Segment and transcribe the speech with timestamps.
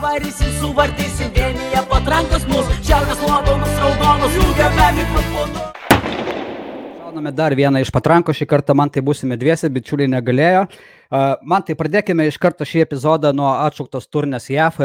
[0.00, 5.64] pavarysim, suvartysim, vienyje patrankos mus, šiaurės nuopelnus raudonus, jungiame mikrofonu.
[7.00, 10.64] Gauname dar vieną iš patrankų, šį kartą man tai būsime dviesi, bičiuliai negalėjo.
[11.44, 14.78] Man tai pradėkime iš karto šį epizodą nuo atšauktos turnės JAF.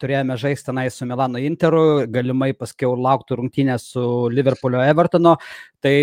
[0.00, 5.36] Turėjome žaisti tenai su Milano Interu, galimai paskiau lauktų rungtynės su Liverpoolio Evertono.
[5.84, 5.96] Tai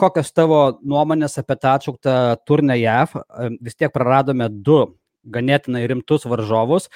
[0.00, 2.16] kokios tavo nuomonės apie tą atšauktą
[2.48, 3.20] turnę JAF?
[3.60, 4.86] Vis tiek praradome du
[5.24, 6.88] ganėtinai rimtus varžovus.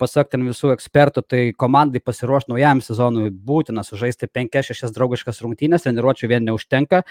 [0.00, 6.30] Pasak ten visų ekspertų, tai komandai pasiruošti naujam sezonui būtina sužaisti 5-6 draugiškas rungtynės, treniruočių
[6.30, 7.04] vien neužtenka.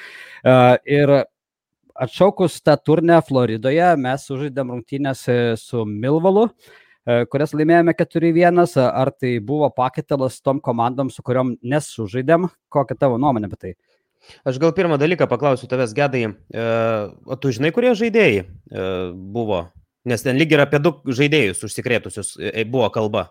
[0.88, 1.16] Ir
[1.98, 6.52] atšaukus tą turnę Floridoje, mes sužaidėm rungtynės e, su Milvalu
[7.32, 13.48] kurias laimėjome 4-1, ar tai buvo pakitalas tom komandom, su kuriuom nesužaidėm, kokia tavo nuomonė
[13.48, 13.72] apie tai?
[14.48, 16.68] Aš gal pirmą dalyką paklausiu tavęs, Gedai, e,
[17.26, 18.48] o tu žinai, kurie žaidėjai e,
[19.13, 19.68] buvo?
[20.08, 23.28] Nes ten lyg ir apie du žaidėjus užsikrėtusius e, buvo kalba.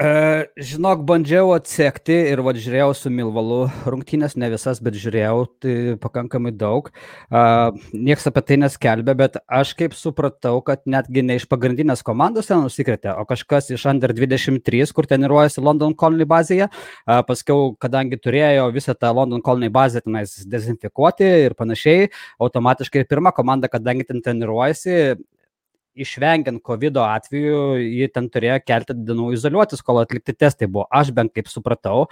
[0.00, 5.72] E, žinok, bandžiau atsekti ir va žiūrėjau su Milvalu rungtynės, ne visas, bet žiūrėjau tai
[6.00, 6.86] pakankamai daug.
[7.28, 12.48] Uh, Niekas apie tai neskelbė, bet aš kaip supratau, kad netgi ne iš pagrindinės komandos
[12.48, 16.70] ten nusikrėtė, o kažkas iš Under 23, kur treniruojasi London Colony bazėje.
[16.70, 22.08] Uh, paskiau, kadangi turėjo visą tą London Colony bazę tenais dezinfekuoti ir panašiai,
[22.40, 24.96] automatiškai ir pirma komanda, kadangi ten treniruojasi,
[25.98, 30.86] išvengiant COVID atveju, jie ten turėjo keltą dienų izoliuotis, kol atlikti testai buvo.
[30.90, 32.06] Aš bent kaip supratau.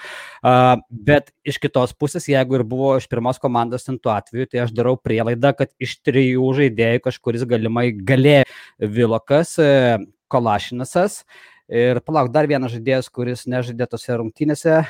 [0.91, 4.75] Bet iš kitos pusės, jeigu ir buvo iš pirmos komandos ten tuo atveju, tai aš
[4.77, 8.47] darau prielaidą, kad iš trijų žaidėjų kažkuris galimai galėjo
[8.79, 11.23] Vilokas, e, Kolašinasas
[11.69, 14.83] ir palauk, dar vienas žaidėjas, kuris nežaidė tose rungtynėse.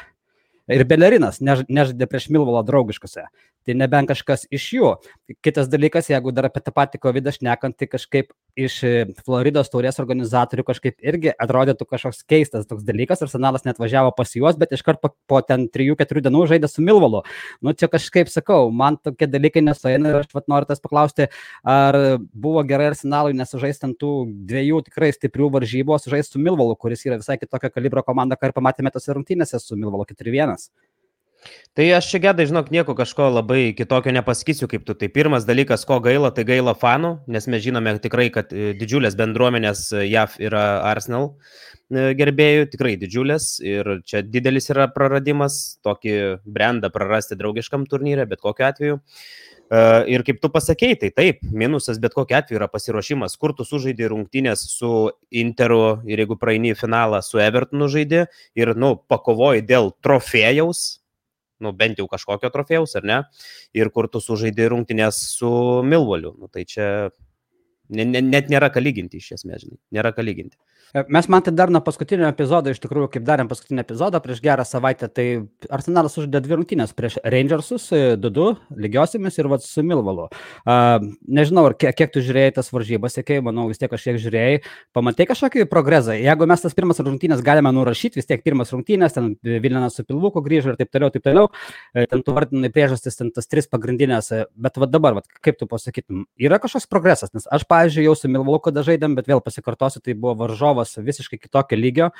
[0.68, 3.28] Ir Belerinas nežaidė prieš Milvalą draugiškose
[3.68, 4.92] tai nebent kažkas iš jų.
[5.44, 8.92] Kitas dalykas, jeigu dar apie tą patį COVID šnekant, tai kažkaip iš e,
[9.26, 14.56] Floridos taurės organizatorių kažkaip irgi atrodytų kažkoks keistas toks dalykas, arsenalas net važiavo pas juos,
[14.58, 17.22] bet iškart po, po ten 3-4 dienų žaidė su Milvalu.
[17.62, 21.28] Nu, čia kažkaip sakau, man tokie dalykai nesueina ir aš vat, noriu tas paklausti,
[21.68, 22.00] ar
[22.32, 24.14] buvo gerai arsenalui nesužaisti ant tų
[24.48, 28.56] dviejų tikrai stiprių varžybų, sužaisti su Milvalu, kuris yra visai kitokio kalibro komanda, ką ir
[28.56, 30.56] pamatėme tose rungtynėse su Milvalu 4-1.
[31.78, 34.96] Tai aš čia gedai, žinok, nieko kažko labai kitokio nepasakysiu kaip tu.
[34.98, 39.14] Tai pirmas dalykas, ko gaila, tai gaila fanų, nes mes žinome tikrai, kad e, didžiulės
[39.14, 46.18] bendruomenės e, JAV yra Arsenal e, gerbėjų, tikrai didžiulės ir čia didelis yra praradimas, tokį
[46.50, 49.00] brandą prarasti draugiškam turnyrė, bet kokiu atveju.
[50.08, 54.08] Ir kaip tu pasakėjai, tai taip, minusas bet kokiu atveju yra pasiruošimas, kur tu sužaidži
[54.08, 58.24] rungtynės su Interu ir jeigu praeini finalą su Evertonu žaidži
[58.56, 60.86] ir, nu, pakovoji dėl trofėjaus,
[61.64, 63.18] nu, bent jau kažkokio trofėjaus, ar ne,
[63.76, 65.50] ir kur tu sužaidži rungtynės su
[65.86, 66.34] Milvoliu.
[66.38, 66.88] Nu, tai čia
[67.88, 70.58] ne, ne, net nėra ką lyginti iš esmės, žinai, nėra ką lyginti.
[70.94, 74.40] E, mes man tai dar nuo paskutinio epizodo, iš tikrųjų, kaip darėm paskutinį epizodą prieš
[74.40, 75.26] gerą savaitę, tai
[75.68, 80.28] Arsenalas uždė dvi rungtynės prieš Rangersus, 2-2 e, lygiosiamis ir vat su Milvalu.
[80.68, 84.62] Uh, nežinau, kiek, kiek tu žiūrėjai tas varžybas, sėkiai, manau, vis tiek kažkiek žiūrėjai,
[84.96, 86.16] pamatai kažkokį progresą.
[86.16, 90.40] Jeigu mes tas pirmas rungtynės galime nurašyti, vis tiek pirmas rungtynės, ten Vilinas su Pilvuku
[90.44, 91.52] grįžo ir taip toliau, taip toliau,
[91.92, 96.24] ten tu vardinai priežastis, ten tas tris pagrindinės, bet va dabar, va, kaip tu pasakytum,
[96.40, 100.16] yra kažkoks progresas, nes aš, pavyzdžiui, jau su Milvalu, kada žaidėm, bet vėl pasikartosiu, tai
[100.16, 102.10] buvo varžovas varžovas visiškai kitokio lygio.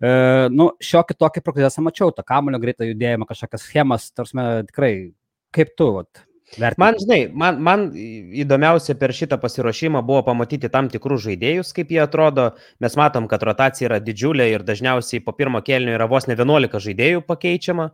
[0.00, 4.36] E, nu, šiokį tokį progresą mačiau, tą kamulio greitą judėjimą, kažkokias schemas, tarsi
[4.68, 5.12] tikrai,
[5.52, 6.80] kaip tu, vat, Vertinti.
[6.82, 12.00] Man, žinai, man, man įdomiausia per šitą pasiruošimą buvo pamatyti tam tikrus žaidėjus, kaip jie
[12.02, 12.48] atrodo.
[12.82, 16.74] Mes matom, kad rotacija yra didžiulė ir dažniausiai po pirmo kelnio yra vos ne 11
[16.88, 17.92] žaidėjų pakeičiama.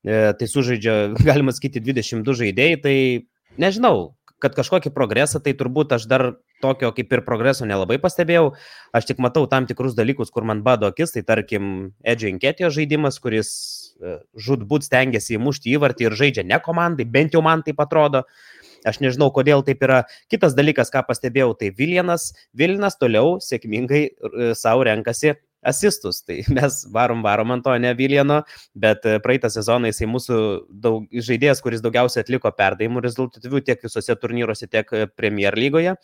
[0.00, 0.94] E, tai sužaidžia,
[1.28, 2.80] galima sakyti, 22 žaidėjai.
[2.80, 2.96] Tai
[3.60, 6.30] nežinau, kad kažkokį progresą, tai turbūt aš dar
[6.62, 8.52] tokio kaip ir progreso nelabai pastebėjau.
[8.96, 13.18] Aš tik matau tam tikrus dalykus, kur man bado akis, tai tarkim Edge Inketio žaidimas,
[13.22, 13.50] kuris
[13.98, 18.24] e, žudbūt stengiasi įmušti įvartį ir žaidžia ne komandai, bent jau man tai atrodo.
[18.86, 20.04] Aš nežinau, kodėl taip yra.
[20.32, 22.30] Kitas dalykas, ką pastebėjau, tai Viljanas.
[22.56, 26.22] Viljanas toliau sėkmingai e, savo renkasi asistus.
[26.26, 28.40] Tai mes varom, varom ant to ne Viljano,
[28.74, 30.40] bet e, praeitą sezoną jisai mūsų
[30.86, 35.96] daug, žaidėjas, kuris daugiausiai atliko perdavimų rezultatyvių tiek visose turnyruose, tiek e, Premier lygoje.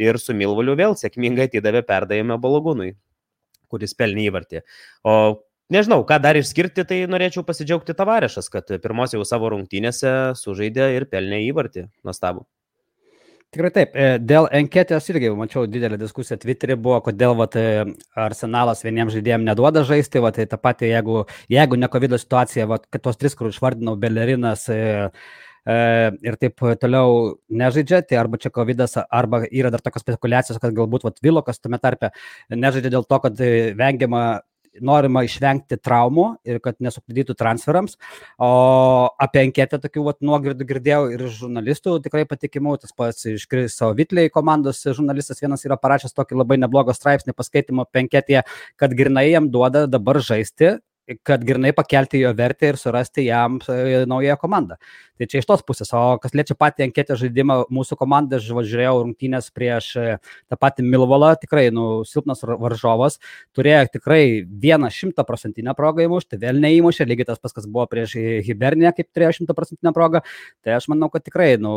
[0.00, 2.92] Ir su Milvaliu vėl sėkmingai atidavė perdavimą Balogūnui,
[3.72, 4.66] kuris pelnė įvartį.
[5.08, 5.16] O
[5.72, 11.06] Nežinau, ką dar išskirti, tai norėčiau pasidžiaugti Tavarešas, kad pirmosios jau savo rungtynėse sužaidė ir
[11.08, 11.86] pelnė įvartį.
[12.04, 12.44] Nuostabu.
[13.52, 13.90] Tikrai taip.
[13.92, 17.82] E, dėl anketės irgi mačiau didelę diskusiją Twitter'e buvo, kodėl vat, e,
[18.16, 20.22] arsenalas vieniems žaidėjams neduoda žaisti.
[20.24, 23.92] Vat, tai ta pati, jeigu, jeigu ne COVID situacija, vat, kad tos tris, kur išvardinau,
[24.00, 24.78] Belerinas e,
[25.68, 25.76] e,
[26.24, 27.18] ir taip toliau
[27.52, 28.86] nežaidžia, tai arba čia COVID,
[29.20, 32.14] arba yra dar tokios spekulacijos, kad galbūt vat, Vilokas tame tarpe
[32.48, 33.44] nežaidžia dėl to, kad
[33.84, 34.24] vengiama
[34.80, 37.98] norima išvengti traumų ir kad nesukliudytų transferams.
[38.40, 38.50] O
[39.20, 44.32] apie anketę tokių vat, nuogirdų girdėjau ir žurnalistų tikrai patikimų, tas pats iš savo Vitliai
[44.32, 48.46] komandos žurnalistas vienas yra parašęs tokį labai neblogą straipsnį paskaitimo apie anketę,
[48.80, 50.78] kad grinai jam duoda dabar žaisti
[51.26, 54.78] kad grinai pakelti jo vertę ir surasti jam e, naują komandą.
[55.18, 55.92] Tai čia iš tos pusės.
[55.94, 60.06] O kas liečia patį anketę žaidimą, mūsų komanda, žiūrėjau rungtynės prieš e,
[60.50, 63.20] tą patį Milvalą, tikrai, nu, silpnas varžovas,
[63.56, 68.16] turėjo tikrai vieną šimtaprocentinę progą įmušti, vėl neįmušė, lygiai tas pas, kas buvo prieš
[68.48, 70.24] Hibernę, kaip turėjo šimtaprocentinę progą.
[70.64, 71.72] Tai aš manau, kad tikrai, nu,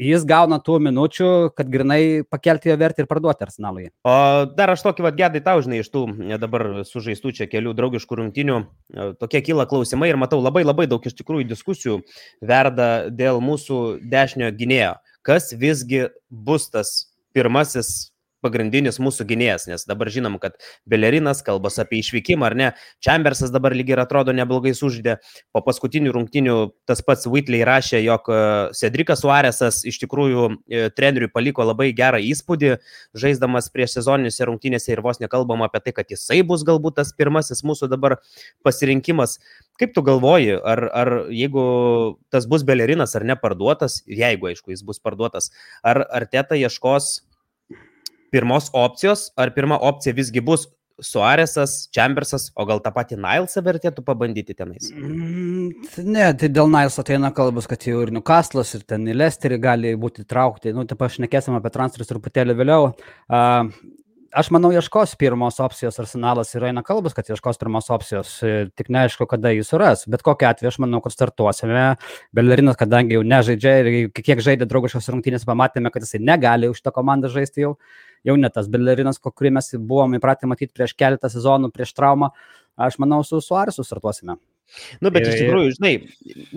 [0.00, 3.88] jis gauna tų minučių, kad grinai pakelti jo vertę ir parduoti arsenalui.
[4.08, 4.14] O
[4.56, 6.04] dar aš tokį vad gedai tau, žinai, iš tų
[6.40, 11.04] dabar sužaistų čia kelių draugiškų rungtinių, e, tokie kyla klausimai ir matau labai labai daug
[11.04, 12.00] iš tikrųjų diskusijų
[12.40, 14.96] verda dėl mūsų dešinio gynėjo.
[15.26, 18.09] Kas visgi bus tas pirmasis
[18.44, 20.56] pagrindinis mūsų gynėjas, nes dabar žinom, kad
[20.88, 22.68] Belerinas kalbas apie išvykimą, ar ne,
[23.04, 25.18] Chambersas dabar lygiai ir atrodo neblogai sužydė,
[25.54, 26.56] po paskutinių rungtinių
[26.88, 28.40] tas pats Whitley rašė, jog e,
[28.76, 32.76] Cedrikas Suarėsas iš tikrųjų e, treneriui paliko labai gerą įspūdį,
[33.18, 37.64] žaisdamas prieš sezoninėse rungtynėse ir vos nekalbam apie tai, kad jisai bus galbūt tas pirmasis
[37.66, 38.18] mūsų dabar
[38.66, 39.38] pasirinkimas.
[39.80, 41.64] Kaip tu galvoji, ar, ar jeigu
[42.32, 45.48] tas bus Belerinas ar neparduotas, jeigu aišku jis bus parduotas,
[45.80, 47.20] ar Arteta ieškos
[48.32, 50.68] pirmos opcijos, ar pirma opcija visgi bus
[51.00, 54.90] Suarėsas, Chambersas, o gal tą patį Nilesą vertėtų pabandyti tenais?
[54.92, 55.70] Mm,
[56.04, 59.94] ne, tai dėl Nileso ateina kalbas, kad jau ir Newcastle'as, ir ten į Lesterį gali
[60.00, 60.74] būti traukti.
[60.76, 62.90] Nu, taip aš nekėsim apie transferus truputėlį vėliau.
[63.32, 63.72] Uh,
[64.36, 68.36] aš manau, ieškos pirmos opcijos arsenalas ir eina kalbas, kad ieškos pirmos opcijos,
[68.76, 70.04] tik neaišku, kada jis suras.
[70.10, 71.94] Bet kokia atveju aš manau, kad startuosime.
[72.36, 76.92] Belerinas, kadangi jau nežaidžia ir kiek žaidė draugiškos rungtynės, pamatėme, kad jisai negali už tą
[76.94, 77.74] komandą žaisti jau.
[77.80, 82.32] Uh, jau ne tas Bellerinas, kurį mes buvom įpratę matyti prieš keletą sezonų, prieš traumą.
[82.80, 84.38] Aš manau, su Suarisu startuosime.
[85.02, 85.92] Nu, bet ir, iš tikrųjų, žinai,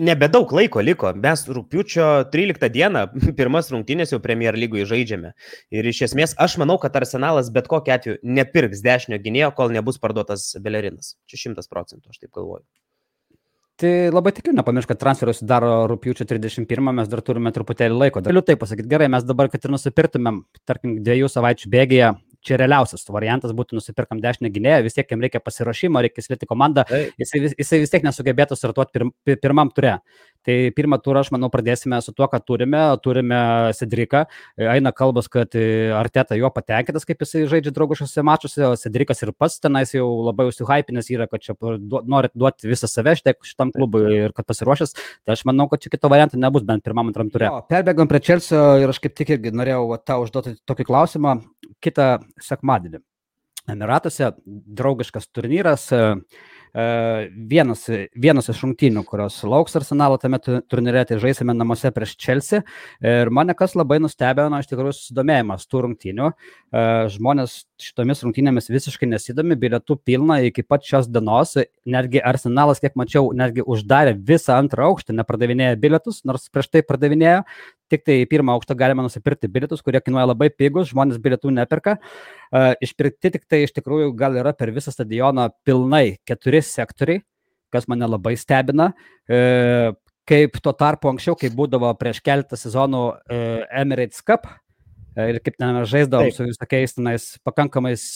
[0.08, 1.10] nebedaug laiko liko.
[1.18, 3.04] Mes rūpiučio 13 dieną,
[3.38, 5.34] pirmas rungtynės jau Premier lygoje žaidžiame.
[5.74, 10.00] Ir iš esmės, aš manau, kad Arsenalas bet kokiu atveju nepirks dešinio gynėjo, kol nebus
[10.02, 11.16] parduotas Belerinas.
[11.30, 12.64] Čia šimtas procentų, aš taip galvoju.
[13.74, 18.20] Tai labai tikiu, nepamiršk, kad transferus daro rūpiučio 31, mes dar turime truputėlį laiko.
[18.22, 22.12] Galiu tai pasakyti, gerai, mes dabar, kad ir nusipirtumėm, tarkim, dviejų savaičių bėgėje,
[22.44, 26.84] čia realiausias variantas būtų nusipirkam dešinę gynėją, vis tiek jam reikia pasirašymo, reikia slėti komandą,
[27.18, 29.10] jisai, jisai vis tiek nesugebėtų startuoti pirm,
[29.42, 29.96] pirmam turė.
[30.44, 32.82] Tai pirmą turą, aš manau, pradėsime su tuo, ką turime.
[33.04, 33.38] Turime
[33.76, 34.24] Cedriką.
[34.60, 35.56] Eina kalbas, kad
[35.96, 40.48] Arteta jo patenkintas, kaip jisai žaidžia draugiškose mačiuose, o Cedrikas ir pats tenais jau labai
[40.50, 41.56] užsihypinęs yra, kad čia
[42.10, 44.94] norit duoti visą save šitam klubui ir kad pasiruošęs.
[45.24, 47.48] Tai aš manau, kad čia kito varianto nebus bent pirmam antram turė.
[47.72, 51.38] Perbėgam prie Čelsio ir aš kaip tik irgi norėjau va, tau užduoti tokį klausimą
[51.84, 53.00] kitą sekmadienį.
[53.72, 55.88] Emiratuose draugiškas turnyras.
[55.94, 56.20] Uh,
[56.74, 57.84] vienas,
[58.18, 62.64] vienas iš rungtynių, kurios lauks arsenalo tame turnyre, tai žaisime namuose prieš Chelsea.
[63.04, 66.32] Ir mane kas labai nustebino, iš tikrųjų, susidomėjimas tų rungtynių.
[67.14, 71.54] Žmonės šitomis rungtynėmis visiškai nesidomi, bilietų pilna iki pat šios dienos.
[71.86, 77.44] Netgi arsenalas, kiek mačiau, netgi uždarė visą antrą aukštą, nepardavinėja bilietus, nors prieš tai pardavinėjo
[77.94, 81.96] tik tai į pirmą aukštą galima nusipirkti bilietus, kurie kainuoja labai pigus, žmonės bilietų neperka.
[82.84, 87.22] Išpirkti tik tai iš tikrųjų gal yra per visą stadioną pilnai keturi sektoriai,
[87.74, 88.92] kas mane labai stebina.
[89.26, 89.94] E,
[90.28, 93.40] kaip tuo tarpu anksčiau, kai būdavo prieš keletą sezonų e,
[93.82, 96.38] Emirates Cup e, ir kaip ten žaisdavom Taip.
[96.38, 98.06] su visokiais tenais pakankamais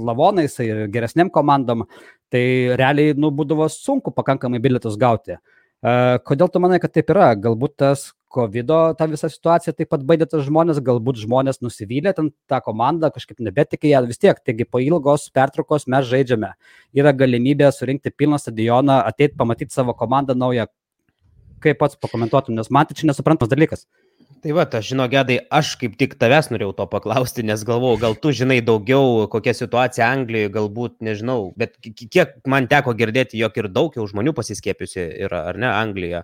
[0.00, 1.82] lavonais ir geresniam komandom,
[2.30, 2.44] tai
[2.78, 5.34] realiai nu, būdavo sunku pakankamai bilietus gauti.
[5.80, 7.32] Kodėl tu manai, kad taip yra?
[7.40, 12.30] Galbūt tas COVID ta visa situacija taip pat baidė tas žmonės, galbūt žmonės nusivylė ten
[12.50, 16.52] tą komandą, kažkaip nebetikė vis tiek, taigi po ilgos pertraukos mes žaidžiame.
[16.94, 20.68] Yra galimybė surinkti pilną stadioną, ateiti pamatyti savo komandą naują.
[21.60, 23.84] Kaip pats pakomentuotum, nes man tai čia nesuprantamas dalykas.
[24.40, 28.14] Tai va, aš žinau, gedai, aš kaip tik tavęs norėjau to paklausti, nes galvojau, gal
[28.16, 33.68] tu žinai daugiau, kokia situacija Anglijoje, galbūt, nežinau, bet kiek man teko girdėti, jog ir
[33.68, 36.22] daug jau žmonių pasiskiepiusi yra, ar ne, Anglija.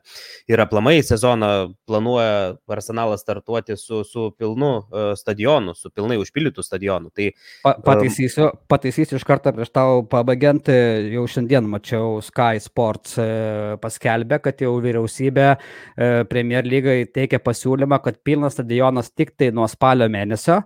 [0.49, 1.51] Ir aplamai sezoną
[1.85, 7.13] planuoja Arsenalas startuoti su, su pilnu uh, stadionu, su pilnai užpildytų stadionu.
[7.13, 7.29] Tai,
[7.67, 10.73] pa, pataisysiu, um, pataisysiu iš karto prieš tau pabaigiant,
[11.13, 13.21] jau šiandien mačiau Sky Sports
[13.85, 15.53] paskelbę, kad jau vyriausybė
[16.33, 20.63] Premier lygai teikia pasiūlymą, kad pilnas stadionas tik tai nuo spalio mėnesio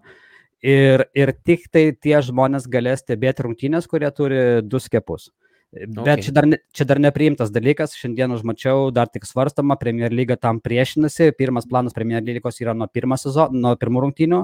[0.63, 5.31] ir, ir tik tai tie žmonės galės stebėti rungtynės, kurie turi du skepus.
[5.71, 6.25] Bet okay.
[6.27, 10.59] čia, dar ne, čia dar nepriimtas dalykas, šiandien užmačiau, dar tik svarstama, Premier lyga tam
[10.59, 14.41] priešinasi, pirmas planas Premier lygos yra nuo, sezono, nuo pirmų rungtynių,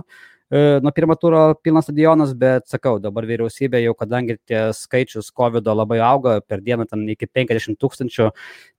[0.50, 5.66] E, nuo pirmo turo pilnas stadionas, bet sakau, dabar vyriausybė jau, kadangi tie skaičius COVID
[5.66, 8.28] labai auga, per dieną ten iki 50 tūkstančių,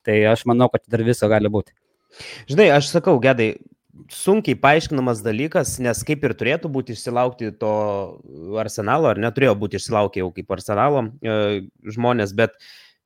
[0.08, 1.76] tai aš manau, kad dar viso gali būti.
[2.48, 3.58] Žinai, aš sakau, gedai,
[4.13, 7.72] sunkiai paaiškinamas dalykas, nes kaip ir turėtų būti išsilaukti to
[8.62, 11.38] arsenalo, ar neturėjo būti išsilaukę jau kaip arsenalo e,
[11.96, 12.56] žmonės, bet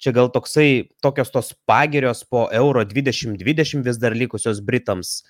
[0.02, 5.22] čia gal toksai, tokios tos pagirios po euro 2020 vis dar likusios Britams.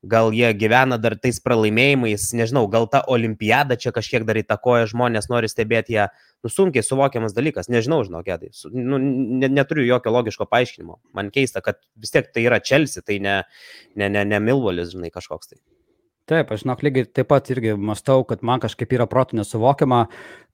[0.00, 5.28] Gal jie gyvena dar tais pralaimėjimais, nežinau, gal ta olimpiada čia kažkiek dar įtakoja žmonės,
[5.28, 6.06] nori stebėti ją,
[6.40, 10.96] nu sunkiai suvokiamas dalykas, nežinau, žinokėdai, nu, ne, neturiu jokio logiško paaiškinimo.
[11.12, 13.42] Man keista, kad vis tiek tai yra Chelsea, tai ne,
[13.92, 15.60] ne, ne, ne Milvolis, žinai, kažkoks tai.
[16.30, 20.04] Taip, aš žinok, lygiai taip pat irgi mastau, kad man kažkaip yra protų nesuvokiama,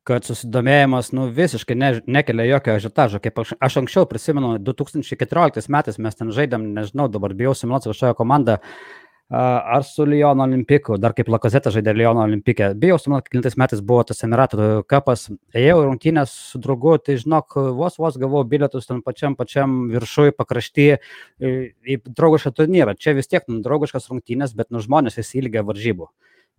[0.07, 3.21] kad susidomėjimas nu, visiškai ne, nekelia jokio ažitažo.
[3.23, 8.17] Kaip aš, aš anksčiau prisimenu, 2014 metais mes ten žaidėm, nežinau, dabar bijau simuliuoti kažkokią
[8.17, 8.57] komandą,
[9.31, 12.71] ar su Lyono Olimpiku, dar kaip Lakazeta žaidė Lyono Olimpikė.
[12.79, 17.59] Bijau, su manau, kilintais metais buvo tas Emiratų kapas, ėjau rungtynės su draugu, tai žinok,
[17.79, 20.93] vos vos gavau bilietus ten pačiam pačiam viršui, pakrašty
[21.43, 22.95] į draugišką turnyrą.
[22.95, 26.11] Čia vis tiek nu, draugiškas rungtynės, bet nu, žmonės įsilgia varžybų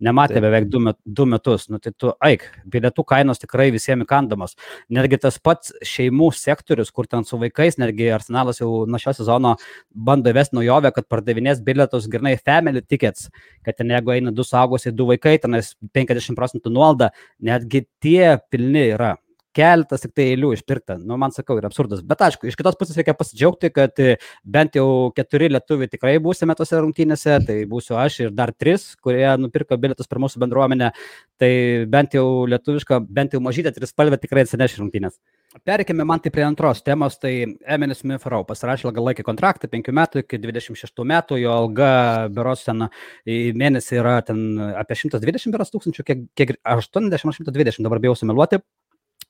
[0.04, 1.66] nematė beveik du, met, du metus.
[1.72, 4.56] Nu, tai tu, eik, bilietų kainos tikrai visiems įkandamos.
[4.94, 9.56] Netgi tas pats šeimų sektorius, kur ten su vaikais, netgi Arsenalas jau nuo šio sezono
[9.92, 13.28] bando įvesti naujovę, kad pardavinės bilietus grinai family tickets,
[13.66, 17.12] kad ten jeigu eina du saugusiai, du vaikai, tenais 50 procentų nuolda,
[17.42, 19.16] netgi tie pilni yra
[19.58, 20.98] keletas tik tai eilių išpirkta.
[21.02, 22.02] Nu, man sakau, yra absurdas.
[22.06, 24.86] Bet aišku, iš kitos pusės reikia pasidžiaugti, kad e, bent jau
[25.16, 30.10] keturi lietuviai tikrai būsime tose rungtynėse, tai būsiu aš ir dar tris, kurie nupirko bilietus
[30.10, 30.92] per mūsų bendruomenę.
[31.38, 31.52] Tai
[31.90, 35.18] bent jau lietuviška, bent jau mažytė trispalvė tikrai atsineš rungtynės.
[35.64, 37.32] Perikime man tai prie antros temos, tai
[37.74, 41.92] Emilis Mifrau pasirašė ilgalaikį kontraktą, 5 metų iki 26 metų, jo alga
[42.28, 42.90] beros ten
[43.24, 44.42] į mėnesį yra ten
[44.76, 48.60] apie 120 beros tūkstančių, kiek, kiek 80-120, dabar bijau sumeluoti,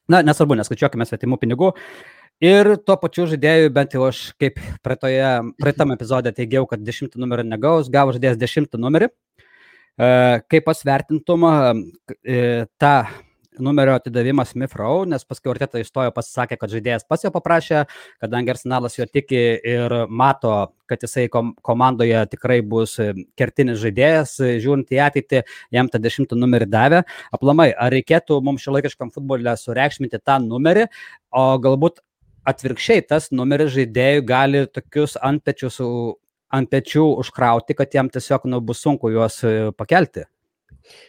[0.08, 1.74] Na, nesvarbu, neskaičiuokime svetimų pinigų.
[2.44, 7.44] Ir tuo pačiu žaidėjui, bent jau aš kaip praeitoje, praeitam epizode teigiau, kad dešimtą numerį
[7.48, 9.10] negaus, gavo žaidėjas dešimtą numerį.
[9.98, 10.08] E,
[10.46, 12.44] kaip pasvertintum e,
[12.78, 12.94] tą
[13.64, 17.84] numerio atidavimas Mifrau, nes paskui Orteta įstojo pasisakė, kad žaidėjas pats jo paprašė,
[18.22, 20.54] kadangi Arsenalas jo tiki ir mato,
[20.88, 22.96] kad jisai kom komandoje tikrai bus
[23.38, 25.42] kertinis žaidėjas, žiūrint į ateitį,
[25.74, 27.02] jam tą dešimtą numerį davė.
[27.34, 30.88] Aplamai, ar reikėtų mums šiolaikiškam futbolė sureikšminti tą numerį,
[31.34, 32.00] o galbūt
[32.48, 35.82] atvirkščiai tas numeris žaidėjų gali tokius antpečius
[36.48, 39.42] ant pečių užkrauti, kad jam tiesiog nu, bus sunku juos
[39.76, 40.24] pakelti.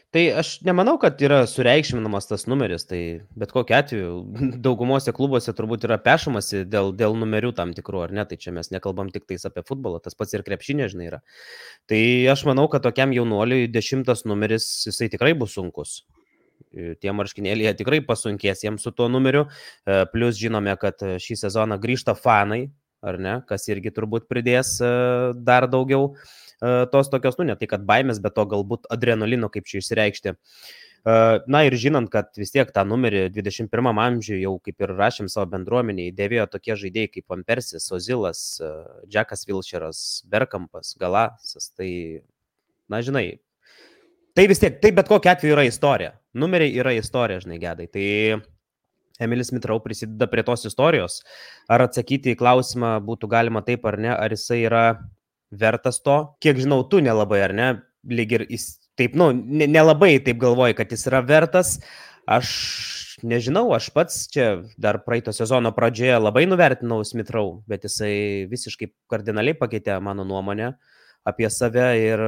[0.10, 4.14] Tai aš nemanau, kad yra sureikšminamas tas numeris, tai bet kokiu atveju
[4.66, 8.72] daugumose klubuose turbūt yra pešamasi dėl, dėl numerių tam tikrų, ar ne, tai čia mes
[8.74, 11.22] nekalbam tik tais apie futbolą, tas pats ir krepšinė, žinai, yra.
[11.90, 12.02] Tai
[12.34, 16.00] aš manau, kad tokiam jaunuoliui dešimtas numeris, jisai tikrai bus sunkus.
[16.74, 19.46] Tie marškinėliai tikrai pasunkės jiems su tuo numeriu,
[19.86, 22.66] e, plus žinome, kad šį sezoną grįžta fanai,
[23.06, 24.90] ar ne, kas irgi turbūt pridės e,
[25.38, 29.68] dar daugiau e, tos tokios, nu ne tai kad baimės, bet to galbūt adrenalino, kaip
[29.70, 30.34] čia išsireikšti.
[30.34, 31.16] E,
[31.48, 35.48] na ir žinant, kad vis tiek tą numerį 21 amžiuje jau kaip ir rašėm savo
[35.54, 38.44] bendruomeniai, dėvėjo tokie žaidėjai kaip Ampersis, Ozilas,
[39.08, 41.92] Džekas Vilšeras, Berkampas, Galasas, tai,
[42.92, 43.28] na žinai,
[44.36, 46.16] tai vis tiek, tai bet kokia atveju yra istorija.
[46.40, 47.88] Numeriai yra istorija, žinai, gedai.
[47.90, 48.08] Tai
[49.20, 51.20] Emilis Mitrau prisideda prie tos istorijos.
[51.72, 54.84] Ar atsakyti į klausimą būtų galima taip ar ne, ar jisai yra
[55.52, 56.20] vertas to?
[56.44, 57.70] Kiek žinau, tu nelabai ar ne,
[58.10, 61.78] lyg ir jis taip, nu, nelabai taip galvoji, kad jis yra vertas.
[62.30, 62.50] Aš
[63.26, 69.58] nežinau, aš pats čia dar praeito sezono pradžioje labai nuvertinau Smithrow, bet jisai visiškai kardinaliai
[69.58, 70.76] pakeitė mano nuomonę
[71.28, 72.24] apie save ir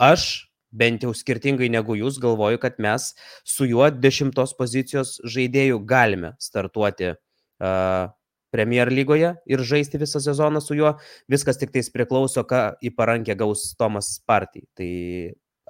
[0.00, 0.28] aš
[0.70, 3.10] bent jau skirtingai negu jūs, galvoju, kad mes
[3.44, 8.06] su juo dešimtos pozicijos žaidėjų galime startuoti uh,
[8.50, 10.96] Premier lygoje ir žaisti visą sezoną su juo.
[11.30, 14.66] Viskas tik tais priklauso, ką į parankę gaus Tomas Partij.
[14.78, 14.90] Tai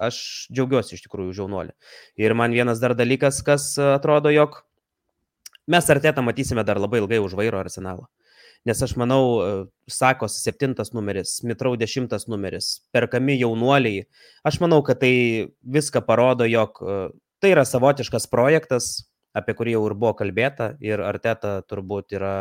[0.01, 0.21] aš
[0.53, 1.75] džiaugiuosi iš tikrųjų žaunuolį.
[2.21, 4.63] Ir man vienas dar dalykas, kas atrodo, jog
[5.69, 8.09] mes artetą matysime dar labai ilgai už vairo arsenalą
[8.65, 14.05] nes aš manau, Sakos septintas numeris, Mitrau dešimtas numeris, perkami jaunuoliai,
[14.47, 16.77] aš manau, kad tai viską parodo, jog
[17.41, 18.91] tai yra savotiškas projektas,
[19.33, 22.35] apie kurį jau ir buvo kalbėta ir Arteta turbūt yra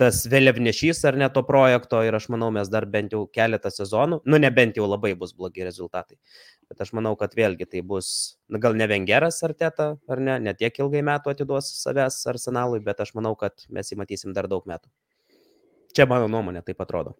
[0.00, 4.20] tas vėliavnešys ar ne to projekto ir aš manau, mes dar bent jau keletą sezonų,
[4.24, 6.18] nu ne bent jau labai bus blogi rezultatai,
[6.68, 8.10] bet aš manau, kad vėlgi tai bus,
[8.48, 13.00] na, gal ne vengeras Arteta ar ne, ne tiek ilgai metų atiduos savęs arsenalui, bet
[13.04, 14.92] aš manau, kad mes jį matysim dar daug metų.
[15.96, 17.16] Čia mano nuomonė taip atrodo.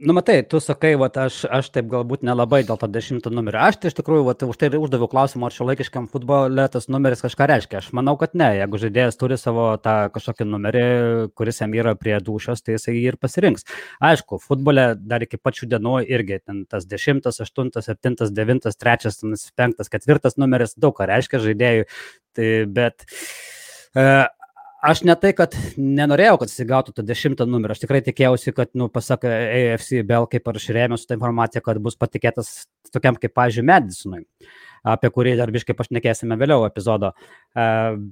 [0.00, 3.58] Nu, matai, tu sakai, vat, aš, aš taip galbūt nelabai dėl to dešimto numerio.
[3.66, 6.88] Aš tai iš tikrųjų vat, už tai ir uždaviau klausimą, ar šio laikiškam futbole tas
[6.88, 7.82] numeris kažką reiškia.
[7.82, 8.48] Aš manau, kad ne.
[8.62, 10.86] Jeigu žaidėjas turi savo tą kažkokį numerį,
[11.36, 13.68] kuris jam yra prie dušios, tai jisai jį ir pasirinks.
[14.00, 19.20] Aišku, futbole dar iki pačių dienų irgi ten tas dešimtas, aštuntas, septintas, devintas, trečias,
[19.52, 21.88] penktas, ketvirtas numeris daug ką reiškia žaidėjui.
[22.40, 23.04] Tai, bet
[23.92, 24.08] e,
[24.82, 28.72] aš ne tai, kad nenorėjau, kad jis gautų tą dešimtą numerį, aš tikrai tikėjausi, kad,
[28.78, 32.52] nu, pasak AFC Bell, kaip ir aš rėmiau su tą informaciją, kad bus patikėtas
[32.94, 34.24] tokiam kaip, pažiūrėjau, Madisonui
[34.86, 37.12] apie kurį dar biškai pašnekėsime vėliau epizodo.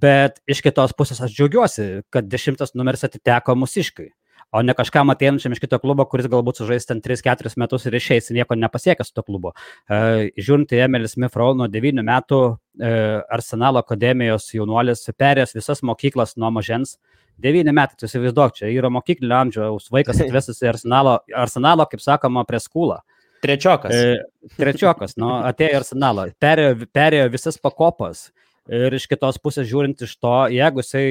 [0.04, 4.10] Bet iš kitos pusės aš džiaugiuosi, kad dešimtas numeris atiteko mūsiškai
[4.52, 8.30] o ne kažkam ateinančiam iš kito klubo, kuris galbūt sužais ten 3-4 metus ir išeis,
[8.34, 9.52] nieko nepasiekęs to klubo.
[9.88, 12.94] E, žiūrint į Emilį Smith Rowe nuo 9 metų e,
[13.38, 16.96] Arsenalo akademijos jaunuolis, perėjęs visas mokyklas nuo mažens.
[17.38, 22.42] 9 metai, tu įsivaizduok, čia yra mokyklinio amžiaus vaikas atvestas į Arsenalo, Arsenalo, kaip sakoma,
[22.48, 22.98] prie skulą.
[23.44, 23.94] Trečiokas.
[23.94, 28.30] E, trečiokas, nu, atėjo į Arsenalą, perėjo, perėjo visas pakopas.
[28.68, 31.06] Ir iš kitos pusės žiūrint iš to, jeigu jisai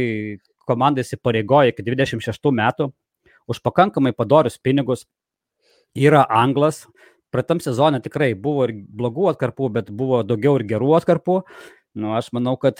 [0.67, 2.91] komandai įsipareigoja iki 26 metų,
[3.47, 5.05] už pakankamai padorius pinigus.
[5.97, 6.85] Yra anglas.
[7.33, 11.41] Praeitam sezonė tikrai buvo ir blogų atkarpų, bet buvo daugiau ir gerų atkarpų.
[11.97, 12.77] Nu, aš manau, kad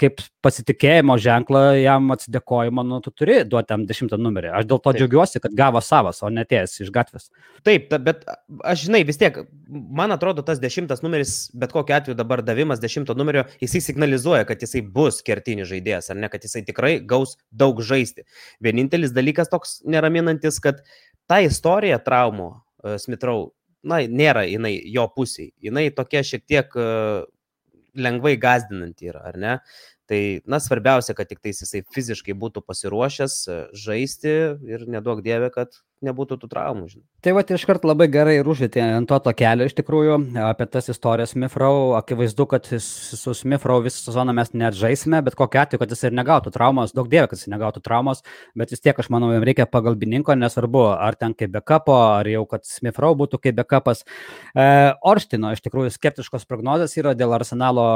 [0.00, 4.50] kaip pasitikėjimo ženklą jam atsidėkojimo, nu, tu turi duoti tam dešimtą numerį.
[4.58, 4.98] Aš dėl to Taip.
[4.98, 7.28] džiaugiuosi, kad gavo savas, o netėjęs iš gatvės.
[7.66, 8.24] Taip, ta, bet
[8.66, 9.38] aš žinai, vis tiek,
[9.70, 14.64] man atrodo, tas dešimtas numeris, bet kokiu atveju dabar davimas dešimto numerio, jisai signalizuoja, kad
[14.64, 18.26] jisai bus kertinis žaidėjas, ar ne, kad jisai tikrai gaus daug žaisti.
[18.64, 20.82] Vienintelis dalykas toks neraminantis, kad
[21.30, 23.52] ta istorija traumų e, Smithrow,
[23.86, 25.52] na, nėra jinai jo pusiai.
[25.62, 27.26] Jinai tokia šiek tiek uh,
[27.96, 29.52] lengvai gazdinanti yra, ar ne?
[30.06, 34.34] Tai, na, svarbiausia, kad tik tais jisai fiziškai būtų pasiruošęs e, žaisti
[34.70, 36.86] ir nedaug dievė, kad nebūtų tų traumų.
[36.92, 37.04] Žinai.
[37.24, 41.32] Tai va, iškart labai gerai ir užvėtė ant to kelio iš tikrųjų apie tas istorijas
[41.34, 41.96] Smifrau.
[41.98, 46.16] Akivaizdu, kad su Smifrau visą sezoną mes net žaisime, bet kokia atveju, kad jis ir
[46.16, 48.22] negautų traumos, daug dievė, kad jis negautų traumos,
[48.58, 52.44] bet vis tiek aš manau, jam reikia pagalbininko, nesvarbu, ar ten kaip backupo, ar jau
[52.50, 54.04] kad Smifrau būtų kaip backupas.
[54.52, 54.68] E,
[55.06, 57.88] Orštino iš tikrųjų skeptiškos prognozijas yra dėl arsenalo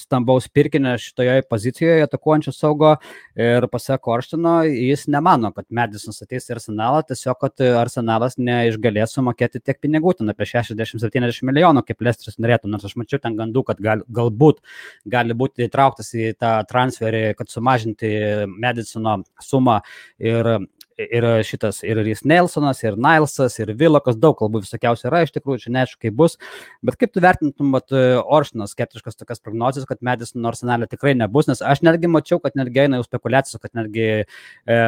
[0.00, 2.92] stambaus pirkinio šitoje pozicijoje atakuojančio saugo
[3.38, 9.62] ir pasak Orštino, jis nemano, kad Medisonas ateis į arsenalą, tiesiog, kad arsenalas neišgalės sumokėti
[9.62, 13.82] tiek pinigų, ten apie 60-70 milijonų, kaip Lestris norėtų, nors aš mačiau ten gandų, kad
[13.82, 14.62] gal, galbūt
[15.16, 18.12] gali būti įtrauktas į tą transferį, kad sumažinti
[18.52, 19.80] Medisono sumą
[20.22, 20.56] ir
[21.00, 25.66] ir šitas, ir Rys Nelsonas, ir Nilsas, ir Vilokas, daug kalbų visokiausių yra, iš tikrųjų,
[25.66, 26.38] čia neaišku, kaip bus.
[26.86, 31.62] Bet kaip tu vertintum, mat, Oršinas skeptiškas tokias prognozijas, kad Madison arsenalė tikrai nebus, nes
[31.62, 34.82] aš netgi mačiau, kad netgi eina jau spekulacijos, kad netgi e,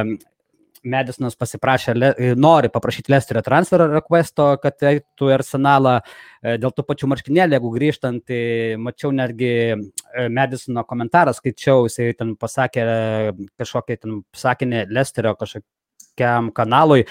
[0.89, 1.95] Medisonas pasiprašė,
[2.39, 7.73] nori paprašyti Lesterio transfero requesto, kad eitų į arsenalą e, dėl tų pačių marškinėlių, jeigu
[7.75, 8.43] grįžtant, tai
[8.81, 12.87] mačiau netgi e, Medisono komentarą, skaičiau, jisai ten pasakė
[13.59, 15.67] kažkokį ten sakinį Lesterio kažkokį
[16.19, 17.07] kažkokiam kanalui,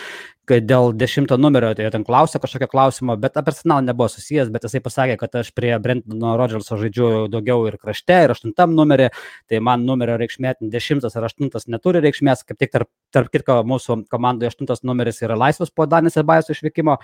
[0.48, 4.64] kad dėl dešimto numerio, tai ten klausė kažkokio klausimo, bet apie arsenalą nebuvo susijęs, bet
[4.64, 9.10] jisai pasakė, kad aš prie Brentono Rodžerso žaidžiu daugiau ir krašte, ir aštuntam numerį,
[9.50, 14.06] tai man numerio reikšmė dešimtas ar aštuntas neturi reikšmės, kaip tik tarp, tarp kitko mūsų
[14.08, 16.96] komandoje aštuntas numeris yra laisvas po Danės ir Bajos išvykimo.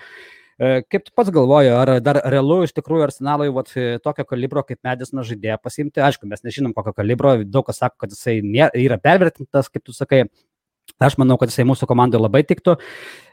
[0.54, 4.80] E, kaip tu pats galvoji, ar dar realu iš tikrųjų arsenalui vat, tokio kalibro kaip
[4.86, 6.00] Medisono žaidėją pasimti?
[6.00, 8.38] Aišku, mes nežinom kokio kalibro, daug kas sako, kad jisai
[8.86, 10.24] yra pervertintas, kaip tu sakai,
[11.02, 12.76] Aš manau, kad jisai mūsų komandai labai tiktų.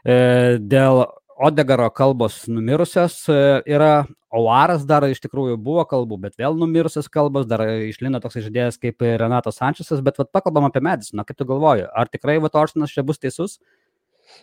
[0.04, 0.16] E,
[0.58, 1.04] dėl
[1.42, 3.38] Odegaro kalbos numirusios e,
[3.70, 8.80] yra, Oaras dar iš tikrųjų buvo kalbų, bet vėl numirusios kalbos, dar išlino toks žaidėjas
[8.80, 13.04] kaip Renatas Sančiasas, bet vat, pakalbam apie Medisoną, kaip tu galvoji, ar tikrai Vatoršinas čia
[13.04, 13.58] bus teisus?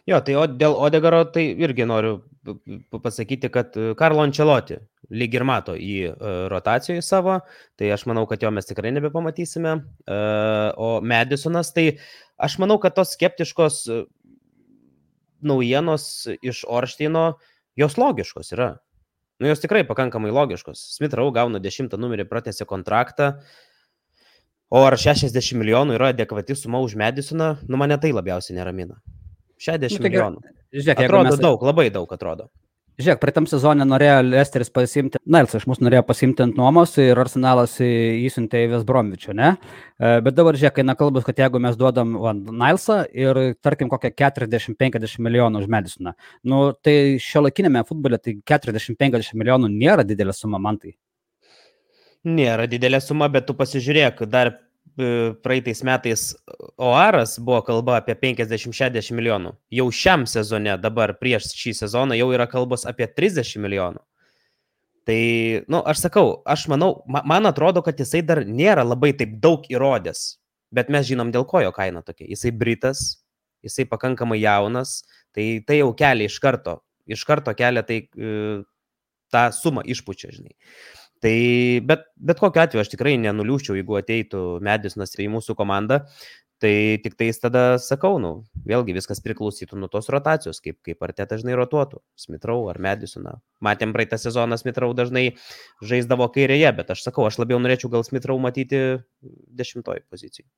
[0.05, 2.19] Jo, tai o dėl Odegaro tai irgi noriu
[2.93, 4.77] pasakyti, kad Karlo Ančeloti
[5.09, 6.13] lyg ir mato į
[6.51, 7.39] rotacijoje savo,
[7.79, 9.75] tai aš manau, kad jo mes tikrai nebepamatysime.
[10.77, 11.87] O Medisonas, tai
[12.39, 14.03] Aš manau, kad tos skeptiškos e,
[15.43, 16.03] naujienos
[16.39, 17.33] iš Oršteino,
[17.79, 18.69] jos logiškos yra.
[19.39, 20.79] Nu, jos tikrai pakankamai logiškos.
[20.95, 23.33] Smith Rau gauna 10 numerį, pratęsė kontraktą.
[24.71, 28.99] O ar 60 milijonų yra adekvati suma už Medisoną, nu mane tai labiausiai neramina.
[29.59, 30.43] 60 nu, tai, milijonų.
[30.79, 31.43] Žiūrėk, atrodo mes...
[31.43, 32.47] daug, labai daug atrodo.
[32.99, 37.77] Žiūrėk, praeitam sezonė norėjo Lesteris pasimti, Nelsas iš mūsų norėjo pasimti ant nuomos ir Arsenalas
[37.79, 39.53] įsiuntė į Vesbromičių, ne?
[39.95, 42.17] E, bet dabar žiūrėk, kai nekalbus, kad jeigu mes duodam
[42.49, 46.17] Nilsą ir tarkim kokią 40-50 milijonų už Medisoną,
[46.51, 50.97] nu tai šio laikinėme futbole tai 40-50 milijonų nėra didelė suma man tai.
[52.27, 54.57] Nėra didelė suma, bet tu pasižiūrėk, dar
[55.43, 56.23] praeitais metais
[56.77, 59.53] OARas buvo kalba apie 50-60 milijonų.
[59.73, 64.03] Jau šiam sezone, dabar prieš šį sezoną, jau yra kalbos apie 30 milijonų.
[65.09, 65.21] Tai,
[65.65, 69.63] na, nu, aš sakau, aš manau, man atrodo, kad jisai dar nėra labai taip daug
[69.71, 70.25] įrodęs,
[70.75, 72.27] bet mes žinom, dėl ko jo kaina tokia.
[72.29, 73.23] Jisai britas,
[73.65, 74.99] jisai pakankamai jaunas,
[75.33, 78.35] tai tai jau kelia iš karto, iš karto kelia tai e,
[79.33, 80.53] tą sumą išpučia, žinai.
[81.23, 81.37] Tai
[81.83, 86.05] bet, bet kokiu atveju aš tikrai nenuliūščiau, jeigu ateitų Medisnas į mūsų komandą.
[86.59, 88.31] Tai tik tais tada sakau, nu,
[88.67, 93.37] vėlgi viskas priklausytų nuo tos rotacijos, kaip, kaip ar te dažnai rotuotų, Smitrau ar Medisoną.
[93.63, 95.37] Matėm praeitą sezoną Smitrau dažnai
[95.79, 98.81] žaisdavo kairėje, bet aš sakau, aš labiau norėčiau gal Smitrau matyti
[99.23, 100.49] dešimtoj pozicijai.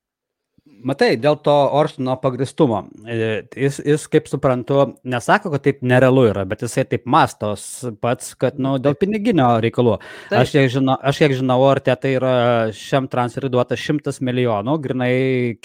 [0.61, 2.83] Matai, dėl to Orstino pagristumo.
[3.09, 3.15] E,
[3.57, 7.65] jis, jis, kaip suprantu, nesako, kad taip nerealu yra, bet jisai taip mastos
[8.01, 9.97] pats, kad, nu, dėl piniginio reikalų.
[10.29, 10.37] Taip.
[10.43, 12.33] Aš kiek žinau, aš kiek žinau Orte, tai yra
[12.77, 15.13] šiam transferiui duota 100 milijonų, grinai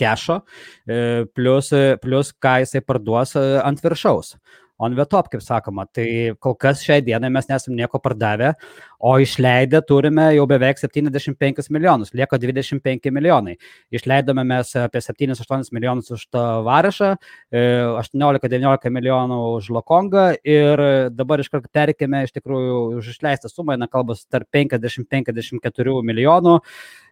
[0.00, 0.40] kešo,
[0.88, 1.00] e,
[1.36, 4.38] plus, plus ką jisai parduos e, ant viršaus
[4.78, 5.86] on the top, kaip sakoma.
[5.92, 6.06] Tai
[6.40, 8.52] kol kas šiai dienai mes nesam nieko pardavę,
[8.98, 13.56] o išleidę turime jau beveik 75 milijonus, lieka 25 milijonai.
[13.94, 17.14] Išleidome mes apie 7-8 milijonus už tą varašą,
[17.52, 23.76] 18-19 e, milijonų už Lokongą ir dabar iš karto perkime iš tikrųjų už išleistą sumą,
[23.76, 26.58] eina kalbas tarp 50-54 milijonų.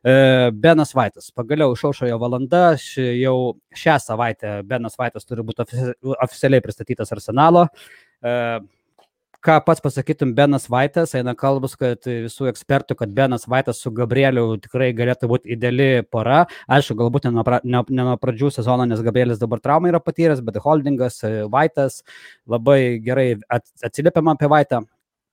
[0.05, 0.14] E,
[0.53, 1.31] Benas Vaitas.
[1.33, 2.75] Pagaliau išaušo jo valanda,
[3.16, 3.37] jau
[3.75, 5.64] šią savaitę Benas Vaitas turi būti
[6.14, 7.68] oficialiai pristatytas arsenalo.
[9.44, 13.90] E, ką pats pasakytum, Benas Vaitas, eina kalbus, kad visų ekspertų, kad Benas Vaitas su
[13.92, 16.46] Gabrieliu tikrai galėtų būti ideali pora.
[16.68, 20.00] Aišku, galbūt ne nuo, pra, ne, ne nuo pradžių sezono, nes Gabrielis dabar traumą yra
[20.00, 22.02] patyręs, bet Holdingas, e, Vaitas
[22.48, 24.85] labai gerai atsiliepiama apie Vaitą.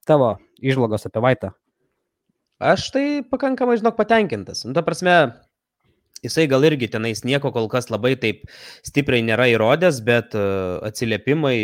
[0.08, 1.56] Tavo išlogos apie Vaitą.
[2.62, 4.66] Aš tai pakankamai, žinok, patenkintas.
[4.68, 5.38] Nu, ta prasme,
[6.22, 8.44] jisai gal irgi tenais nieko kol kas labai taip
[8.86, 11.56] stipriai nėra įrodęs, bet uh, atsiliepimai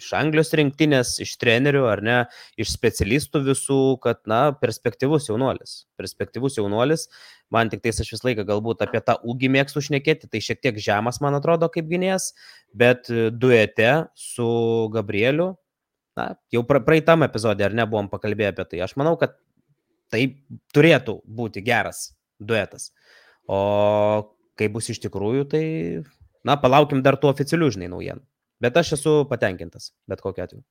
[0.00, 2.18] iš Anglijos rinktinės, iš trenerių ar ne,
[2.60, 5.84] iš specialistų visų, kad, na, perspektyvus jaunuolis.
[6.00, 7.06] Perspektyvus jaunuolis.
[7.52, 10.78] Man tik tais aš visą laiką galbūt apie tą ūgį mėgstu šnekėti, tai šiek tiek
[10.80, 12.32] žemas, man atrodo, kaip gynėjas,
[12.72, 14.50] bet duete su
[14.94, 15.52] Gabrieliu,
[16.18, 18.82] na, jau praeitam epizodė ar ne buvom pakalbėję apie tai.
[18.86, 19.38] Aš manau, kad
[20.10, 20.24] tai
[20.74, 22.10] turėtų būti geras
[22.40, 22.90] duetas.
[23.50, 23.60] O
[24.58, 25.64] kai bus iš tikrųjų, tai,
[26.46, 28.22] na, palaukim dar tų oficialių, žinai, naujienų.
[28.60, 30.64] Bet aš esu patenkintas, bet kokiu atveju.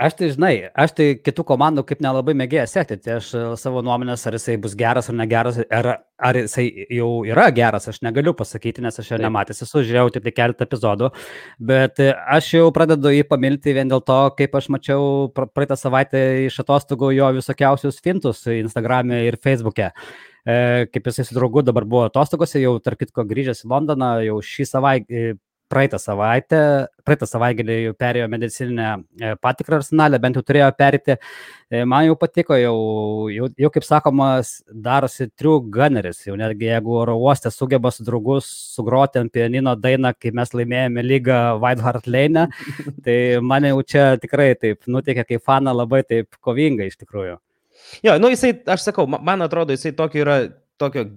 [0.00, 3.82] Aš tai žinai, aš tai kitų komandų kaip nelabai mėgėjęs sekti, tai aš e, savo
[3.84, 6.64] nuomonės, ar jisai bus geras ar negeras, ar, ar jisai
[6.96, 10.64] jau yra geras, aš negaliu pasakyti, nes aš jo nematęs esu, žiūrėjau tik tai keletą
[10.64, 11.12] epizodų,
[11.72, 12.08] bet e,
[12.38, 17.12] aš jau pradedu jį pamilti vien dėl to, kaip aš mačiau praeitą savaitę iš atostogų
[17.18, 19.92] jo visokiausius fintus Instagram'e ir Facebook'e.
[20.42, 20.58] E,
[20.88, 24.70] kaip jisai su draugu dabar buvo atostogose, jau tarp kitko grįžęs į Londoną, jau šį
[24.72, 25.26] savaitę,
[25.72, 26.60] praeitą savaitę,
[27.06, 31.16] praeitą savaitgalį jau perėjo medicininę e, patikrą arsenalę, bent jau turėjo perėti.
[31.72, 32.74] E, man jau patiko, jau,
[33.32, 34.28] jau, jau kaip sakoma,
[34.86, 36.22] darosi true gunneris.
[36.28, 41.06] Jau netgi jeigu oro uostė sugeba su draugus sugroti ant pianino dainą, kai mes laimėjome
[41.06, 42.48] lygą White Hart Lane,
[43.06, 47.38] tai mane jau čia tikrai taip nuteikia kaip fana labai taip kovinga iš tikrųjų.
[48.04, 50.38] Jo, nu jisai, aš sakau, man atrodo, jisai tokio yra,
[50.80, 51.08] tokio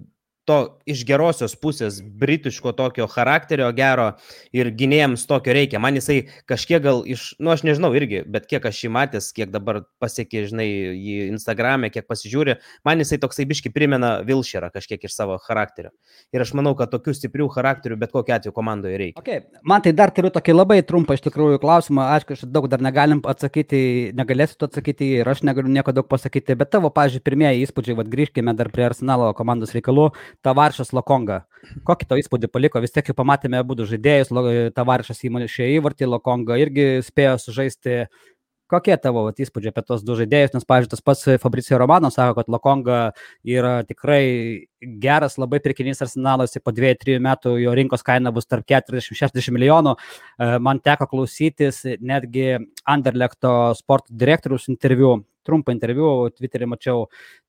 [0.46, 4.12] to iš gerosios pusės britiško tokio charakterio gero
[4.54, 5.80] ir gynėjams tokio reikia.
[5.82, 9.50] Man jisai kažkiek gal iš, nu aš nežinau irgi, bet kiek aš jį matęs, kiek
[9.54, 15.16] dabar pasiekė, žinai, jį Instagram'e, kiek pasižiūri, man jisai toksai biški primena Vilšerą kažkiek iš
[15.16, 15.90] savo charakterio.
[16.34, 19.22] Ir aš manau, kad tokių stiprių charakterių bet kokiu atveju komandoje reikia.
[19.22, 19.42] Okay.
[19.66, 23.22] Man tai dar turiu tokį labai trumpą iš tikrųjų klausimą, aišku, aš daug dar negalim
[23.26, 27.98] atsakyti, negalėsiu to atsakyti ir aš negaliu nieko daug pasakyti, bet tavo, pažiūrėjau, pirmieji įspūdžiai,
[27.98, 30.10] vad grįžkime dar prie Arsenalo komandos reikalų
[30.44, 31.42] Tavaršas Lokonga.
[31.86, 32.80] Kokį to įspūdį paliko?
[32.82, 34.32] Vis tiek jau pamatėme būdų žaidėjus,
[34.76, 38.06] Tavaršas įmonė šie įvartį, Lokonga irgi spėjo sužaisti.
[38.66, 40.56] Kokie tavo vat, įspūdžiai apie tos du žaidėjus?
[40.56, 42.96] Nes, pavyzdžiui, tas pats Fabricio Romano sako, kad Lokonga
[43.46, 44.66] yra tikrai
[45.02, 49.94] geras, labai pirkinys arsenalas, po 2-3 metų jo rinkos kaina bus tarp 40-60 milijonų.
[49.94, 52.56] E, man teko klausytis netgi
[52.90, 57.06] Anderlekto sporto direktorius interviu trumpą interviu, Twitter'į mačiau,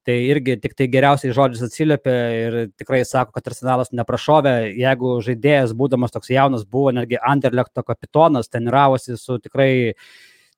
[0.08, 5.76] tai irgi tik tai geriausiai žodžiais atsiliepia ir tikrai sako, kad arsenalas neprašovė, jeigu žaidėjas,
[5.78, 9.72] būdamas toks jaunas, buvo netgi Anderlechto kapitonas, treniravosi su tikrai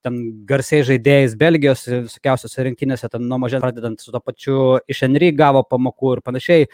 [0.06, 5.32] ten garsiai žaidėjais Belgijos, visokiausiose rinktinėse, ten nuo mažai pradedant su to pačiu iš Henry
[5.36, 6.68] gavo pamokų ir panašiai.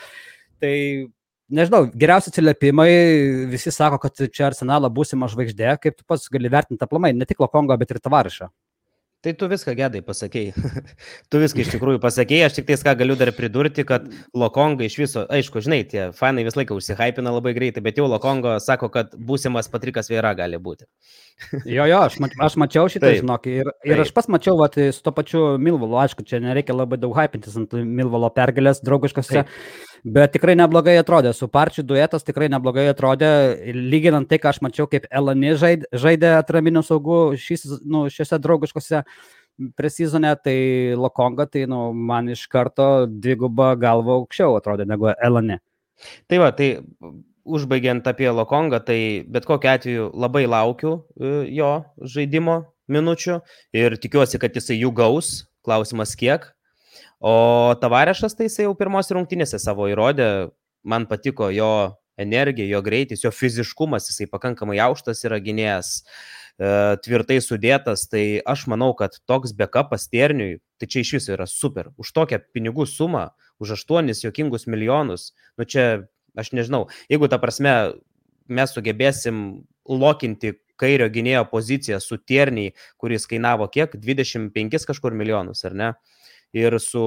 [0.62, 0.76] Tai
[1.60, 2.90] nežinau, geriausi atsiliepimai,
[3.52, 7.42] visi sako, kad čia arsenalo būsima žvaigždė, kaip tu pats gali vertinti aplamai, ne tik
[7.44, 8.50] Lokongo, bet ir Tavarišą.
[9.26, 10.54] Tai tu viską gedai pasakėjai.
[11.34, 14.06] tu viską iš tikrųjų pasakėjai, aš tik tais ką galiu dar pridurti, kad
[14.38, 18.54] Lokonga iš viso, aišku, žinai, tie fanai visą laiką užsihypina labai greitai, bet jau Lokongo
[18.62, 20.86] sako, kad būsimas Patrikas Vėra gali būti.
[21.66, 25.02] jo, jo, aš, mat, aš mačiau šitą, žinok, ir, ir aš pas mačiau, vat, su
[25.02, 29.42] to pačiu Milvalo, aišku, čia nereikia labai daug hypintis ant Milvalo pergalės draugiškose.
[29.42, 29.92] Taip.
[30.06, 33.30] Bet tikrai neblogai atrodė, su parčiu duetas tikrai neblogai atrodė,
[33.74, 39.02] lyginant tai, ką aš mačiau, kaip Elani žaidė, žaidė atraminių saugų šis, nu, šiuose draugiškose
[39.80, 40.58] presizone, tai
[41.00, 45.58] Lokonga, tai nu, man iš karto dviguba galva aukščiau atrodė negu Elani.
[46.30, 46.76] Tai va, tai
[47.46, 53.40] užbaigiant apie Lokongą, tai bet kokiu atveju labai laukiu e, jo žaidimo minučių
[53.78, 56.52] ir tikiuosi, kad jisai jų gaus, klausimas kiek.
[57.20, 60.52] O Tavarešas tai jisai jau pirmos rungtynėse savo įrodė,
[60.84, 66.04] man patiko jo energija, jo greitis, jo fiziškumas, jisai pakankamai aukštas yra gynėjas,
[66.60, 66.70] e,
[67.04, 71.92] tvirtai sudėtas, tai aš manau, kad toks backupas terniui, tai čia iš viso yra super.
[72.00, 77.96] Už tokią pinigų sumą, už aštuonis jokingus milijonus, nu čia, aš nežinau, jeigu ta prasme
[78.48, 83.96] mes sugebėsim lokinti kairio gynėjo poziciją su terniai, kuris kainavo kiek?
[83.96, 85.94] 25 kažkur milijonus, ar ne?
[86.56, 87.04] Ir su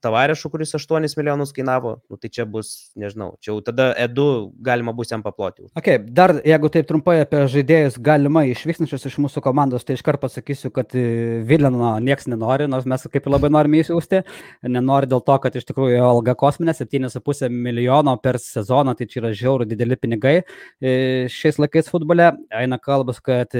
[0.00, 4.92] Tavarešu, kuris 8 milijonus kainavo, nu, tai čia bus, nežinau, čia jau tada edu galima
[4.96, 5.66] bus jam paploti.
[5.76, 10.70] Okay, dar, jeigu taip trumpai apie žaidėjus galimai išvykstančius iš mūsų komandos, tai iškart pasakysiu,
[10.74, 14.22] kad e, Vilino niekas nenori, nors mes kaip ir labai norime įsiūsti.
[14.68, 19.34] Nenori dėl to, kad iš tikrųjų alga kosminė 7,5 milijono per sezoną, tai čia yra
[19.36, 20.36] žiaurų dideli pinigai.
[20.80, 20.94] E,
[21.32, 23.52] šiais laikais futbole eina kalbas, kad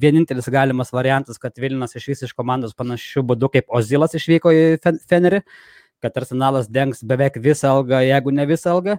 [0.00, 4.64] vienintelis galimas variantas, kad Vilinas išvys iš komandos panašių būdų kaip Ozilas Arsenalas išvyko į
[5.08, 5.42] Fenerį,
[6.04, 8.98] kad Arsenalas dengs beveik visą algą, jeigu ne visą algą.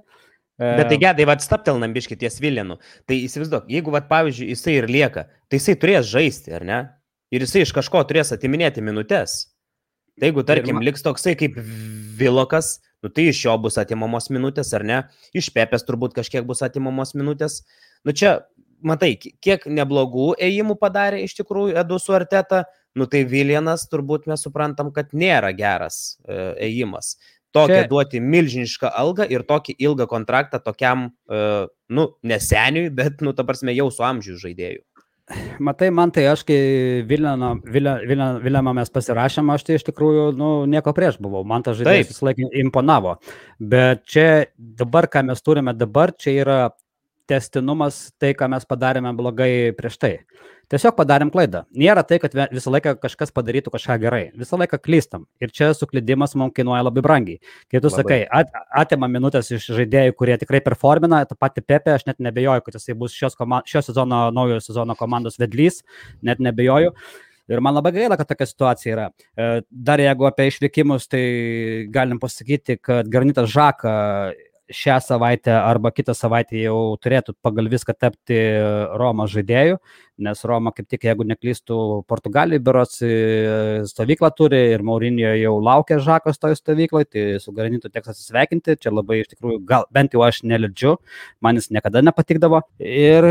[0.58, 2.80] Bet tai gedai, vad staptelnam biški ties Vilinu.
[3.06, 6.80] Tai įsivaizduok, jeigu, vad pavyzdžiui, jisai ir lieka, tai jisai turės žaisti, ar ne?
[7.30, 9.54] Ir jisai iš kažko turės atiminėti minutės.
[10.18, 11.60] Tai jeigu, tarkim, liks toksai kaip
[12.18, 15.04] Vilokas, nu tai iš jo bus atimamos minutės, ar ne?
[15.38, 17.60] Iš Pepės turbūt kažkiek bus atimamos minutės.
[18.02, 18.40] Nu čia,
[18.82, 22.66] matai, kiek neblogų ėjimų padarė iš tikrųjų Edu su Arteta,
[22.98, 27.16] nu tai Viljanas turbūt mes suprantam, kad nėra geras e, ėjimas.
[27.56, 27.88] Tokią Čia...
[27.90, 33.72] duoti milžinišką algą ir tokį ilgą kontraktą tokiam, uh, nu, neseniui, bet, nu, ta prasme,
[33.74, 34.84] jau su amžiu žaidėjų.
[35.60, 36.58] Matai, man tai aš, kai
[37.08, 42.30] Viljamą mes pasirašėm, aš tai iš tikrųjų, nu, nieko prieš buvau, man tas žaidėjas visą
[42.30, 43.18] laiką imponavo.
[43.60, 46.60] Bet čia dabar, ką mes turime dabar, čia yra
[47.28, 50.14] testinumas tai, ką mes padarėme blogai prieš tai.
[50.68, 51.62] Tiesiog padarėm klaidą.
[51.80, 54.24] Nėra tai, kad visą laiką kažkas padarytų kažką gerai.
[54.36, 55.24] Visą laiką klystam.
[55.40, 57.40] Ir čia suklydimas mums kainuoja labai brangiai.
[57.72, 57.96] Kai tu labai.
[57.96, 58.52] sakai, at,
[58.84, 62.98] atima minutės iš žaidėjų, kurie tikrai performina, tą patį Pepe, aš net nebejoju, kad jisai
[63.00, 65.86] bus šios, komand, šios sezono, naujojo sezono komandos vedlys,
[66.20, 66.92] net nebejoju.
[67.48, 69.08] Ir man labai gaila, kad tokia situacija yra.
[69.40, 71.24] E, dar jeigu apie išvykimus, tai
[71.96, 73.94] galim pasakyti, kad Garnitas Žaka
[74.74, 78.38] šią savaitę arba kitą savaitę jau turėtų pagal viską tapti
[79.00, 79.78] Romos žaidėjų,
[80.26, 81.78] nes Roma kaip tik, jeigu neklystų,
[82.10, 83.12] Portugalijai berots e,
[83.88, 88.94] stovyklą turi ir Maurinio jau laukia Žakos toj stovykloje, tai su Garanitu teks atsisveikinti, čia
[88.94, 90.96] labai iš tikrųjų, gal bent jau aš neliūdžiu,
[91.46, 92.64] man jis niekada nepatikdavo.
[92.82, 93.30] Ir,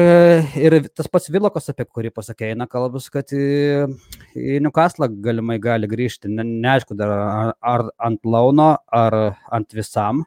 [0.60, 3.90] ir tas pats Vilokas, apie kurį pasakė, eina kalbus, kad į,
[4.38, 9.20] į Newcastle galimai gali grįžti, ne, neaišku dar ar, ar ant launo, ar
[9.52, 10.24] ant visam.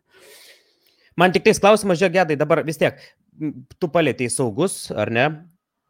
[1.20, 3.00] Man tik tais klausimas, žiūrėk, gedai, dabar vis tiek,
[3.80, 5.26] tu palėtėjai saugus, ar ne?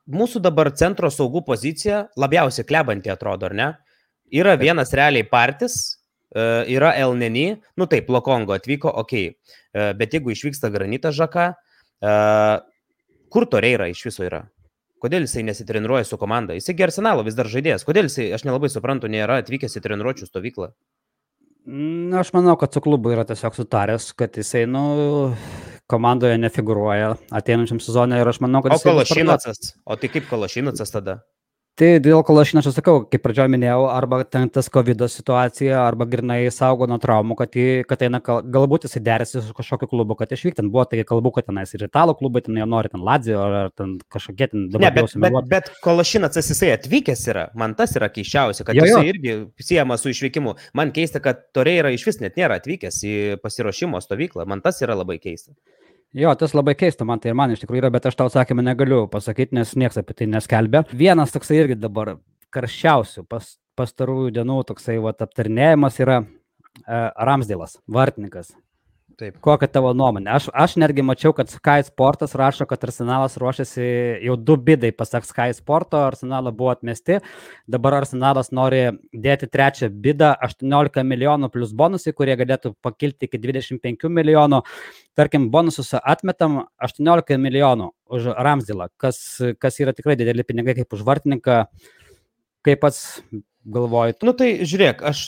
[0.09, 3.67] Mūsų dabar centro saugų pozicija labiausiai klebanti atrodo, ar ne?
[4.33, 5.75] Yra vienas realiai partis,
[6.33, 9.33] e, yra Elneny, nu taip, Lokongo atvyko, ok, e,
[9.99, 12.15] bet jeigu išvyksta Granitas Žaka, e,
[13.29, 14.47] kur Toreira iš viso yra?
[14.99, 16.57] Kodėl jisai nesitreniruoja su komanda?
[16.57, 17.85] Jisai Gersenalo vis dar žaidėjas.
[17.87, 20.73] Kodėl jisai, aš nelabai suprantu, nėra atvykęs į treniruočių stovyklą?
[21.69, 25.35] Na, aš manau, kad su klubu yra tiesiog sutaręs, kad jisai, nu,
[25.89, 28.73] komandoje nefiguruoja ateinančiam sezonui ir aš manau, kad...
[28.73, 31.19] O Kalašinacas, o tai kaip Kalašinacas tada?
[31.79, 36.41] Tai dėl kalašino aš sakau, kaip pradžioje minėjau, arba ten tas COVID situacija, arba grinai
[36.51, 40.65] saugo nuo traumų, kad, jį, kad eina, galbūt jis derasi su kažkokiu klubu, kad išvykti.
[40.67, 43.95] Buvo tai kalbu, kad tenais ir italų klubai, ten jau nori, ten Lazio ar ten
[44.11, 44.89] kažkokie ten dabar.
[44.89, 48.99] Ne, bet, bet, bet kalašinas jisai atvykęs yra, man tas yra keiščiausia, kad jo, jo.
[48.99, 50.57] jisai irgi siejama su išvykimu.
[50.75, 54.83] Man keista, kad Torė yra iš vis net nėra atvykęs į pasiruošimo stovyklą, man tas
[54.83, 55.55] yra labai keista.
[56.17, 58.63] Jo, tas labai keista man tai ir man iš tikrųjų yra, bet aš tau atsakymą
[58.65, 60.81] negaliu pasakyti, nes niekas apie tai neskelbia.
[60.89, 62.15] Vienas toksai irgi dabar
[62.55, 68.55] karščiausių pas, pastarųjų dienų toksai vat, aptarnėjimas yra e, Ramsdėlas, vartininkas.
[69.19, 69.35] Taip.
[69.43, 70.29] Kokia tavo nuomonė?
[70.31, 73.87] Aš, aš netgi mačiau, kad Sky Sportas rašo, kad Arsenalas ruošiasi
[74.23, 77.17] jau du bidai, pasak Sky Sporto, Arsenalą buvo atmesti.
[77.67, 84.07] Dabar Arsenalas nori dėti trečią bidą, 18 milijonų plus bonusai, kurie galėtų pakilti iki 25
[84.15, 84.61] milijonų.
[85.19, 89.19] Tarkim, bonusus atmetam 18 milijonų už Ramsdilą, kas,
[89.59, 91.65] kas yra tikrai dideli pinigai kaip už vartininką.
[92.63, 93.03] Kaip pats
[93.67, 94.23] galvojate?
[94.27, 95.27] Nu tai žiūrėk, aš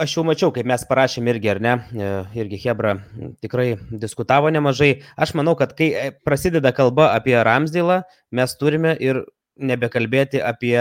[0.00, 2.10] aš jau mačiau, kaip mes parašėm irgi, ar ne, e,
[2.42, 2.96] irgi Hebra
[3.44, 5.02] tikrai diskutavo nemažai.
[5.16, 8.02] Aš manau, kad kai e, prasideda kalba apie Ramsdėlą,
[8.36, 9.24] mes turime ir
[9.56, 10.78] nebekalbėti apie...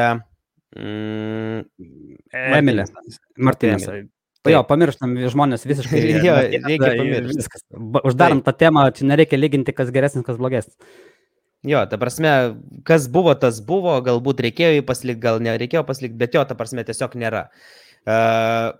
[0.76, 1.64] Mm,
[2.36, 2.86] Emilė.
[3.40, 3.88] Martinas.
[4.46, 6.02] Jo, pamirštam žmonės visiškai.
[6.28, 6.36] jo,
[6.68, 7.40] reikia pamiršti.
[7.40, 7.66] Viskas.
[8.06, 10.78] Uždarom tą temą, čia nereikia lyginti, kas geresnis, kas blogesnis.
[11.66, 12.32] Jo, ta prasme,
[12.86, 16.86] kas buvo, tas buvo, galbūt reikėjo jį pasilikti, gal nereikėjo pasilikti, bet jo, ta prasme,
[16.86, 17.48] tiesiog nėra.
[18.06, 18.76] Uh,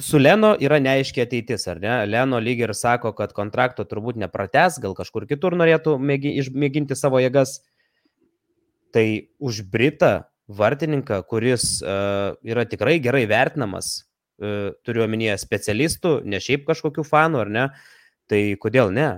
[0.00, 1.92] su Leno yra neaiškiai ateitis, ar ne?
[2.08, 7.20] Leno lyg ir sako, kad kontrakto turbūt neprates, gal kažkur kitur norėtų mėgi, išmėginti savo
[7.22, 7.60] jėgas.
[8.94, 9.06] Tai
[9.38, 10.12] už Britą
[10.50, 13.92] vartininką, kuris uh, yra tikrai gerai vertinamas,
[14.42, 17.66] uh, turiu omenyje specialistų, ne šiaip kažkokių fanų, ar ne?
[18.30, 19.10] Tai kodėl ne?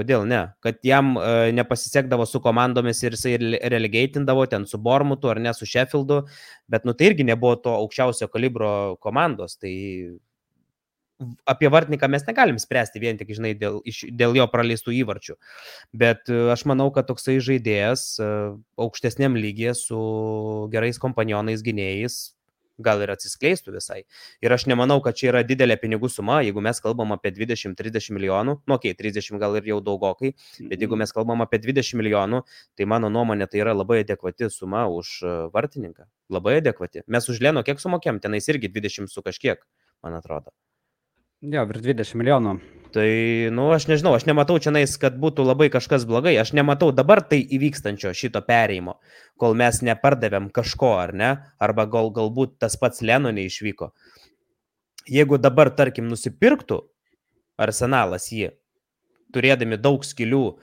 [0.00, 0.40] Kodėl ne?
[0.64, 3.36] Kad jam e, nepasisekdavo su komandomis ir jisai
[3.68, 6.22] relegatindavo ten su Bormutu ar ne su Sheffieldu,
[6.72, 8.72] bet nu tai irgi nebuvo to aukščiausio kalibro
[9.04, 9.58] komandos.
[9.60, 9.74] Tai
[11.44, 13.80] apie vartininką mes negalim spręsti vien tik, žinai, dėl,
[14.16, 15.36] dėl jo praleistų įvarčių.
[15.92, 18.32] Bet e, aš manau, kad toksai žaidėjas e,
[18.80, 20.00] aukštesniam lygiai su
[20.72, 22.22] gerais kompanionais gynėjais
[22.84, 24.00] gal ir atsiskleistų visai.
[24.44, 28.56] Ir aš nemanau, kad čia yra didelė pinigų suma, jeigu mes kalbam apie 20-30 milijonų,
[28.64, 31.04] nu, okei, okay, 30 gal ir jau daugokai, bet jeigu mhm.
[31.04, 32.42] mes kalbam apie 20 milijonų,
[32.78, 36.08] tai mano nuomonė tai yra labai adekvati suma už e, vartininką.
[36.30, 37.04] Labai adekvati.
[37.10, 39.64] Mes už Leno kiek sumokėm, tenais irgi 20 su kažkiek,
[40.04, 40.54] man atrodo.
[41.40, 42.79] Jo, virš 20 milijonų.
[42.90, 43.10] Tai,
[43.54, 46.32] nu, aš nežinau, aš nematau čia nais, kad būtų labai kažkas blogai.
[46.40, 48.96] Aš nematau dabar tai įvykstančio šito perėjimo,
[49.38, 51.30] kol mes nepardavėm kažko, ar ne?
[51.62, 53.92] Arba gal, galbūt tas pats Leno neišvyko.
[55.10, 56.80] Jeigu dabar, tarkim, nusipirktų
[57.60, 58.50] arsenalas jį,
[59.34, 60.58] turėdami daug skilių uh,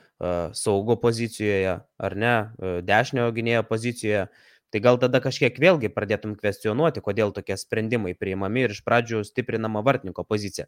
[0.57, 6.33] saugo pozicijoje, ar ne, uh, dešiniojo gynėjo pozicijoje, uh, Tai gal tada kažkiek vėlgi pradėtum
[6.35, 10.67] kvestionuoti, kodėl tokie sprendimai priimami ir iš pradžių stiprinama vartininko pozicija.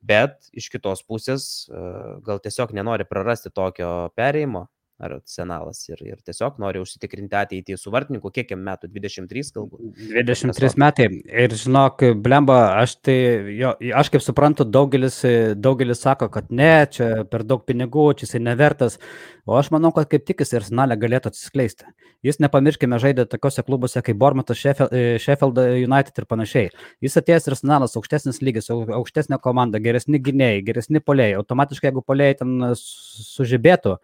[0.00, 1.80] Bet iš kitos pusės e,
[2.26, 4.68] gal tiesiog nenori prarasti tokio perėjimo,
[5.00, 10.02] ar senalas ir, ir tiesiog nori užsitikrinti ateitį su vartininku, kiek jam metų, 23 galbūt.
[10.12, 11.08] 23 metai.
[11.44, 13.16] Ir žinok, blemba, aš tai,
[13.56, 15.22] jo, aš kaip suprantu, daugelis,
[15.56, 19.00] daugelis sako, kad ne, čia per daug pinigų, čia jisai nevertas,
[19.48, 21.88] o aš manau, kad kaip tik jis ir senalė galėtų atsiskleisti.
[22.20, 26.68] Jis, nepamirškime, žaidė tokiuose klubuose kaip Bormatas, Sheffield United ir panašiai.
[27.00, 31.32] Jis atėjęs ir senalas, aukštesnis lygis, aukštesnė komanda, geresni gynėjai, geresni poliai.
[31.40, 33.96] Automatiškai, jeigu poliai ten sužibėtų,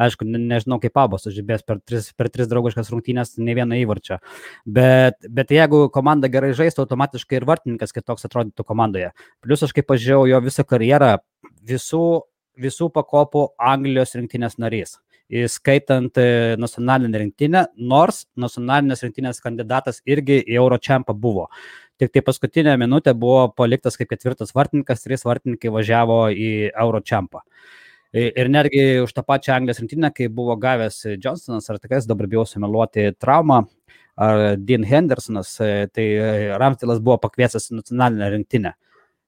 [0.00, 4.18] Aišku, nežinau, kaip abos sužibės per tris, per tris draugiškas rungtynės, ne vieną įvarčio.
[4.66, 9.12] Bet, bet jeigu komanda gerai žaistų, automatiškai ir vartininkas kitoks atrodytų komandoje.
[9.44, 11.16] Plius aš kaip pažiūrėjau jo visą karjerą,
[11.62, 12.04] visų,
[12.60, 14.98] visų pakopų Anglijos rinktinės narys
[15.32, 21.48] įskaitant e, nacionalinę rinktinę, nors nacionalinės rinktinės kandidatas irgi į Euročempą buvo.
[21.98, 27.44] Tik tai paskutinę minutę buvo paliktas kaip ketvirtas vartininkas, trys vartininkai važiavo į Euročempą.
[28.14, 32.44] Ir netgi už tą pačią Anglijos rinktinę, kai buvo gavęs Johnsonas, ar tikrai dabar bijau
[32.46, 33.64] sumeluoti traumą,
[34.14, 35.56] ar Dean Hendersonas,
[35.90, 36.06] tai
[36.62, 38.72] Ramstilas buvo pakviesęs nacionalinę rinktinę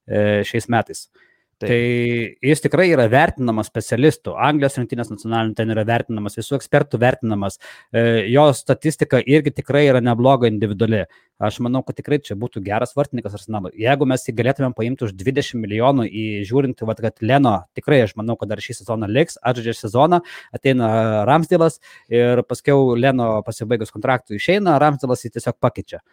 [0.07, 1.09] e, šiais metais.
[1.57, 1.71] Taip.
[1.71, 7.57] Tai jis tikrai yra vertinamas specialistų, Anglijos rinktinės nacionalinių ten yra vertinamas, visų ekspertų vertinamas,
[7.89, 11.07] e, jo statistika irgi tikrai yra nebloga individuali.
[11.41, 13.73] Aš manau, kad tikrai čia būtų geras vartininkas Arsenalui.
[13.81, 18.13] Jeigu mes jį galėtumėm paimti už 20 milijonų į žiūrint, vat, kad Leno tikrai aš
[18.21, 20.21] manau, kad dar šį sezoną liks, atžaidžia sezoną,
[20.53, 21.81] ateina Ramsdėlas
[22.13, 26.05] ir paskiau Leno pasibaigus kontraktų išeina, Ramsdėlas jį tiesiog pakeičia.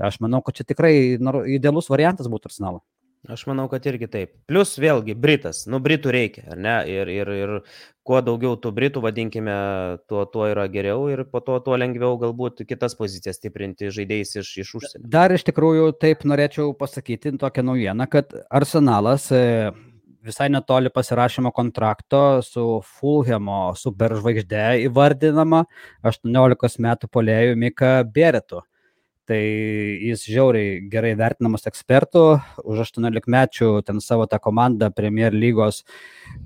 [0.00, 0.94] Aš manau, kad čia tikrai
[1.52, 2.84] idealus variantas būtų Arsenalui.
[3.26, 4.30] Aš manau, kad irgi taip.
[4.46, 6.74] Plus vėlgi, Britas, nu, Britų reikia, ar ne?
[6.86, 7.54] Ir, ir, ir
[8.06, 9.56] kuo daugiau tų Britų, vadinkime,
[10.08, 14.52] tuo, tuo yra geriau ir po to tuo lengviau galbūt kitas pozicijas stiprinti žaidėjais iš,
[14.62, 15.10] iš užsienio.
[15.10, 19.42] Dar iš tikrųjų taip norėčiau pasakyti tokią naujieną, kad Arsenalas e,
[20.22, 25.64] visai netoli pasirašymo kontrakto su Fulhamo superžvaigždė įvardinama
[26.06, 28.62] 18 metų polėjų Mika Beretu
[29.28, 29.40] tai
[30.00, 32.22] jis žiauriai gerai vertinamas ekspertų,
[32.64, 35.82] už 18 mečių ten savo tą komandą Premier lygos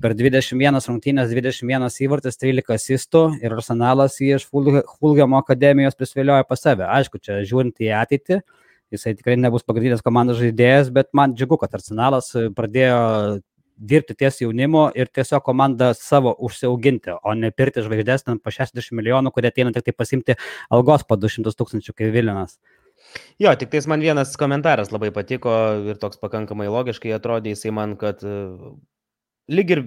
[0.02, 6.66] per 21 rungtynės, 21 įvartis, 13 asistų ir arsenalas jį iš Fulgamo akademijos prisvilioja pas
[6.66, 6.88] save.
[6.88, 8.42] Aišku, čia žiūrint į ateitį,
[8.92, 13.00] jisai tikrai nebus pagrindinis komandos žaidėjas, bet man džiugu, kad arsenalas pradėjo
[13.82, 18.94] dirbti ties jaunimu ir tiesiog komandą savo užsiauginti, o ne pirti žvaigždės ten po 60
[18.98, 20.36] milijonų, kurie ateina tik tai pasimti
[20.70, 22.58] algos po 200 tūkstančių kaip Vilinas.
[23.42, 25.52] Jo, tik tais man vienas komentaras labai patiko
[25.92, 28.34] ir toks pakankamai logiškai atrodė, jisai man, kad e,
[29.52, 29.84] lyg ir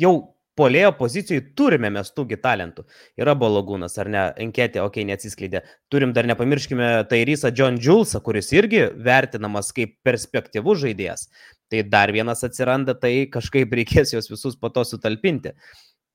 [0.00, 0.14] jau
[0.58, 2.84] polėjo pozicijai turime mes tųgi talentų.
[3.20, 5.62] Yra Bologūnas, ar ne, enketė, okei, okay, neatsiskleidė.
[5.92, 11.28] Turim dar nepamirškime Tairysą John Julesą, kuris irgi vertinamas kaip perspektyvus žaidėjas.
[11.72, 15.54] Tai dar vienas atsiranda, tai kažkaip reikės juos visus po to sutalpinti.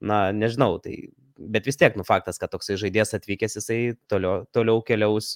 [0.06, 3.80] Na, nežinau, tai bet vis tiek, nu, faktas, kad toksai žaidėjas atvykęs, jisai
[4.12, 5.34] toliau, toliau keliaus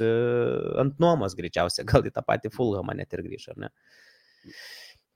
[0.82, 3.74] ant nuomos greičiausiai, gal į tą patį Fulhamą net ir grįž, ar ne?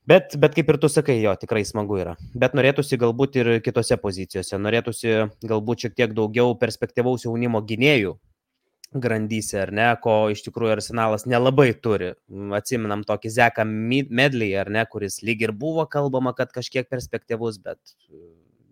[0.06, 2.12] Bet, bet kaip ir tu sakai, jo, tikrai smagu yra.
[2.38, 8.14] Bet norėtųsi galbūt ir kitose pozicijose, norėtųsi galbūt šiek tiek daugiau perspektyvaus jaunimo gynėjų
[8.94, 12.12] grandyse, ar ne, ko iš tikrųjų arsenalas nelabai turi.
[12.54, 17.96] Atsiminam tokį Zeką Medley, ar ne, kuris lyg ir buvo kalbama, kad kažkiek perspektyvus, bet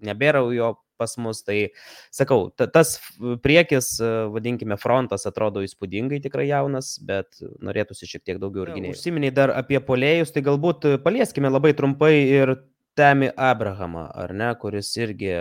[0.07, 1.43] nebėra jo pas mus.
[1.47, 1.57] Tai
[2.15, 2.97] sakau, ta, tas
[3.45, 3.95] priekis,
[4.35, 8.99] vadinkime, frontas atrodo įspūdingai tikrai jaunas, bet norėtųsi šiek tiek daugiau ir gynėjų.
[8.99, 12.57] Užsiminiai dar apie polėjus, tai galbūt palieskime labai trumpai ir
[12.95, 15.33] Temi Abrahamą, ar ne, kuris irgi,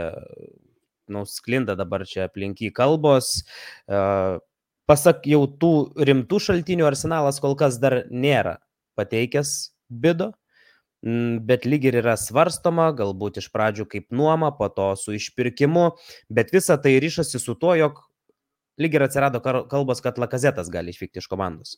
[1.13, 3.43] nu, sklinda dabar čia aplinky kalbos.
[3.85, 4.41] Uh,
[4.89, 5.73] pasak jau tų
[6.09, 8.57] rimtų šaltinių, arsenalas kol kas dar nėra
[8.99, 10.31] pateikęs bido,
[11.03, 15.89] bet lyg ir yra svarstoma, galbūt iš pradžių kaip nuoma, po to su išpirkimu,
[16.31, 17.99] bet visa tai ryšasi su tuo, jog
[18.79, 21.77] lyg ir atsirado kalbos, kad Lakazetas gali išvykti iš komandos.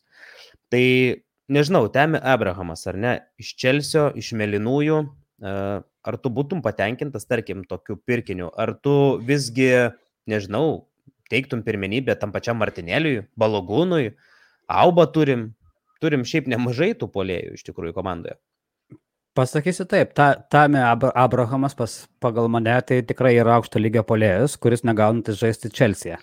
[0.72, 0.84] Tai
[1.52, 5.02] nežinau, Temi Abrahamas ar ne, iš Čelsio, iš Melinųjų,
[5.42, 9.90] e, ar tu būtum patenkintas, tarkim, tokiu pirkiniu, ar tu visgi,
[10.30, 10.86] nežinau,
[11.30, 14.14] teiktum pirmenybę tam pačiam Martinėliui, Balogūnui,
[14.66, 15.52] Auba turim,
[16.02, 18.34] turim šiaip nemažai tų polėjų iš tikrųjų komandoje.
[19.36, 24.84] Pasakysiu taip, ta, Tame Abrahamas pas, pagal mane tai tikrai yra aukšto lygio polėjas, kuris
[24.86, 26.16] negaunantis žaisti Čelsiją.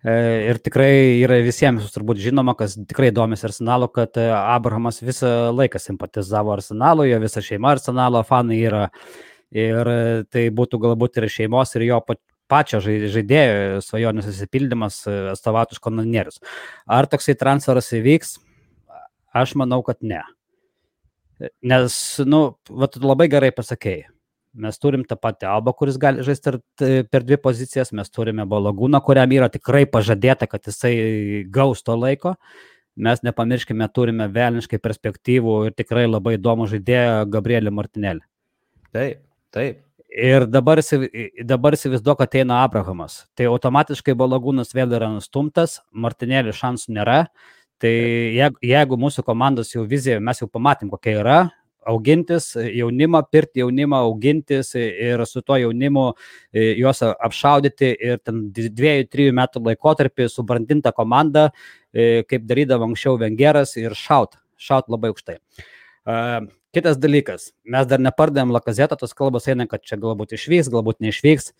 [0.00, 0.12] E,
[0.48, 5.80] ir tikrai yra visiems turbūt žinoma, kas tikrai domisi Arsenalu, kad e, Abrahamas visą laiką
[5.80, 8.86] simpatizavo Arsenalu, jo visa šeima Arsenalo fanai yra.
[9.56, 12.00] Ir e, tai būtų galbūt ir šeimos, ir jo
[12.50, 15.00] pačio žaidėjo svajonės įsipildymas
[15.34, 16.44] atstovautų iš kanonierius.
[16.88, 18.36] Ar toksai transferas įvyks?
[19.36, 20.22] Aš manau, kad ne.
[21.62, 21.94] Nes,
[22.28, 24.08] nu, vat, labai gerai pasakėjai.
[24.60, 26.56] Mes turim tą patį Alba, kuris gali žaisti
[27.06, 32.34] per dvi pozicijas, mes turime Balagūną, kuriam yra tikrai pažadėta, kad jisai gaus to laiko.
[32.98, 38.26] Mes nepamirškime, turime velniškai perspektyvų ir tikrai labai įdomų žaidėją Gabrielį Martinelį.
[38.90, 39.22] Taip,
[39.54, 39.78] taip.
[40.10, 40.82] Ir dabar,
[41.46, 43.22] dabar įsivaizduoju, kad ateina Abrahamas.
[43.38, 47.20] Tai automatiškai Balagūnas vėl yra nustumtas, Martinėlį šansų nėra.
[47.80, 51.38] Tai jeigu, jeigu mūsų komandos jau vizija, mes jau pamatėm, kokia yra,
[51.88, 56.10] augintis jaunimą, pirkti jaunimą, augintis ir su tuo jaunimu
[56.52, 61.48] e, juos apšaudyti ir ten dviejų, trijų metų laikotarpį subrandinta komanda,
[61.92, 65.40] e, kaip darydavo anksčiau Vengeras ir šaut, šaut labai aukštai.
[66.70, 71.50] Kitas dalykas, mes dar nepardėm Lakazetą, tos kalbos eina, kad čia galbūt išvyks, galbūt neišvyks.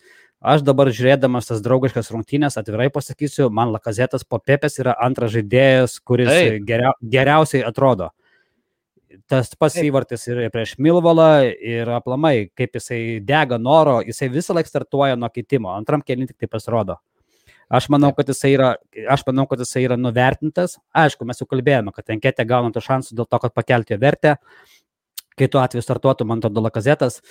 [0.41, 5.99] Aš dabar žiūrėdamas tas draugiškas rungtynės, atvirai pasakysiu, man Lakazetas po Pepės yra antras žaidėjas,
[6.01, 6.31] kuris
[6.65, 8.09] geria, geriausiai atrodo.
[9.29, 14.71] Tas pats įvartis ir prieš Milvalą ir aplamai, kaip jisai dega noro, jisai visą laiką
[14.71, 16.97] startuoja nuo kitimo, antram keliui tik tai pasirodo.
[17.71, 18.73] Aš manau, kad jisai yra,
[19.13, 20.79] aš manau, kad jisai yra nuvertintas.
[20.97, 24.33] Aišku, mes jau kalbėjome, kad anketė gauna tų šansų dėl to, kad pakelti jo vertę.
[25.39, 27.21] Kai tuo atveju startuotų, man atrodo, Lakazetas.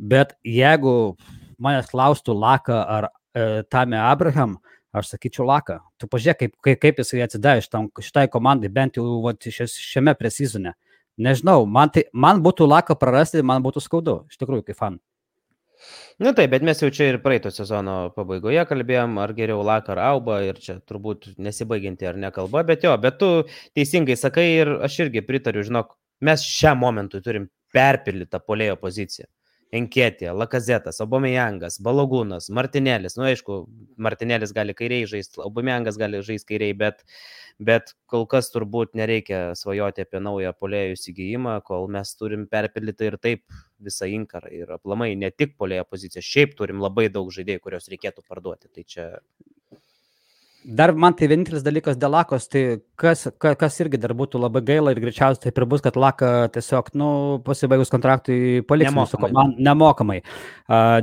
[0.00, 1.14] Bet jeigu
[1.62, 4.58] manęs klaustų Laka ar e, Tame Abraham,
[4.94, 5.80] aš sakyčiau Laka.
[6.00, 10.74] Tu pažiūrėk, kaip, kaip, kaip jisai atsidavė šitam, šitai komandai, bent jau vat, šiame presizone.
[11.20, 15.02] Nežinau, man, tai, man būtų Laka prarasti, man būtų skaudu, iš tikrųjų, kaip fan.
[16.22, 20.00] Na taip, bet mes jau čia ir praeito sezono pabaigoje kalbėjom, ar geriau Laka ar
[20.12, 23.30] Auba, ir čia turbūt nesibaigianti ar nekalba, bet jo, bet tu
[23.76, 29.26] teisingai sakai ir aš irgi pritariu, žinok, mes šiam momentui turim perpildytą polėjo poziciją.
[29.74, 33.16] Enketė, Lakazetas, Obomejangas, Balogūnas, Martinėlis.
[33.16, 33.56] Na, nu, aišku,
[34.06, 37.02] Martinėlis gali kairiai žaisti, Obomejangas gali žaisti kairiai, bet,
[37.58, 43.18] bet kol kas turbūt nereikia svajoti apie naują polėjų įsigijimą, kol mes turim perpildyti ir
[43.18, 44.52] taip visą inkarą.
[44.54, 48.70] Ir aplamai ne tik polėjo poziciją, šiaip turim labai daug žaidėjų, kuriuos reikėtų parduoti.
[48.70, 49.08] Tai čia
[50.64, 54.62] Dar man tai vienintelis dalykas dėl Lakos, tai kas, ka- kas irgi dar būtų labai
[54.64, 57.08] gaila ir greičiausiai taip ir bus, kad Laka tiesiog, nu,
[57.44, 59.28] pasibaigus kontraktui paliks mūsų Nemokamai.
[59.28, 60.16] komandą nemokamai.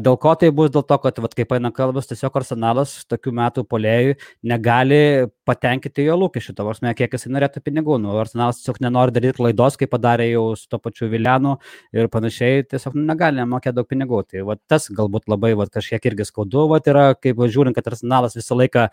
[0.01, 0.71] Dėl ko tai bus?
[0.73, 4.15] Dėl to, kad, vat, kaip eina kalbas, tiesiog arsenalas tokių metų polėjų
[4.49, 7.99] negali patenkinti jo lūkesčių, tavo prasme, kiek jis norėtų pinigų.
[8.01, 11.59] Nu, arsenalas tiesiog nenori daryti klaidos, kaip padarė jau su to pačiu Vilianu
[11.93, 14.25] ir panašiai, tiesiog negali mokėti daug pinigų.
[14.25, 18.33] Tai vat, tas galbūt labai vat, kažkiek irgi skaudu, vat, yra, kaip žiūrint, kad arsenalas
[18.33, 18.89] visą laiką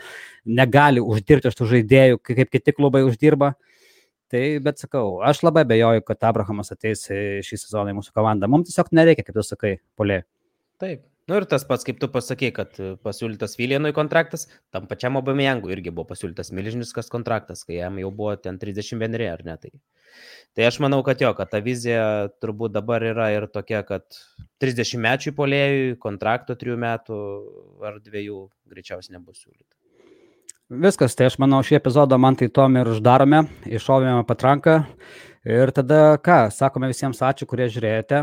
[0.58, 3.54] negali uždirbti iš tų žaidėjų, kai- kaip kiti klubai uždirba.
[4.28, 8.50] Tai, bet sakau, aš labai bejoju, kad Abrahamas ateis į šį sezoną į mūsų komandą.
[8.50, 10.24] Mums tiesiog nereikia, kaip tu sakai, polė.
[10.82, 11.06] Taip.
[11.28, 15.74] Nu ir tas pats, kaip tu pasakei, kad e, pasiūlytas Vilienui kontraktas, tam pačiam Obameyangui
[15.74, 19.56] irgi buvo pasiūlytas milžiniškas kontraktas, kai jam jau buvo ten 31 ar ne.
[19.60, 19.72] Tai,
[20.56, 24.08] tai aš manau, kad jo, kad ta vizija turbūt dabar yra ir tokia, kad
[24.64, 27.20] 30 mečių polėjui kontrakto 3 metų
[27.90, 28.24] ar 2
[28.72, 29.77] greičiausiai nebus siūlyta.
[30.68, 34.82] Viskas, tai aš manau, šį epizodą man tai tom ir uždarome, iššovėme patranką.
[35.48, 38.18] Ir tada ką, sakome visiems ačiū, kurie žiūrėjote.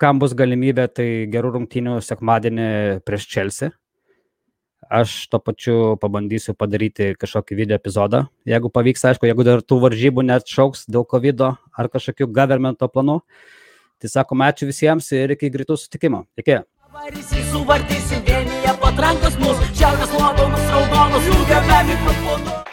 [0.00, 2.68] Kam bus galimybė, tai gerų rungtynių sekmadienį
[3.04, 3.74] prieš Chelsea.
[4.88, 8.22] Aš to pačiu pabandysiu padaryti kažkokį video epizodą.
[8.48, 13.20] Jeigu pavyks, aišku, jeigu dar tų varžybų net šauks dėl COVID ar kažkokių governmento planų.
[14.00, 16.24] Tai sakome ačiū visiems ir iki greitų sutikimo.
[16.40, 16.62] Iki.
[16.96, 22.71] Varysi, suvartysim vienyje patrankos mus, šiaurės nuopelnus raudonus, jungiame mikrofonu.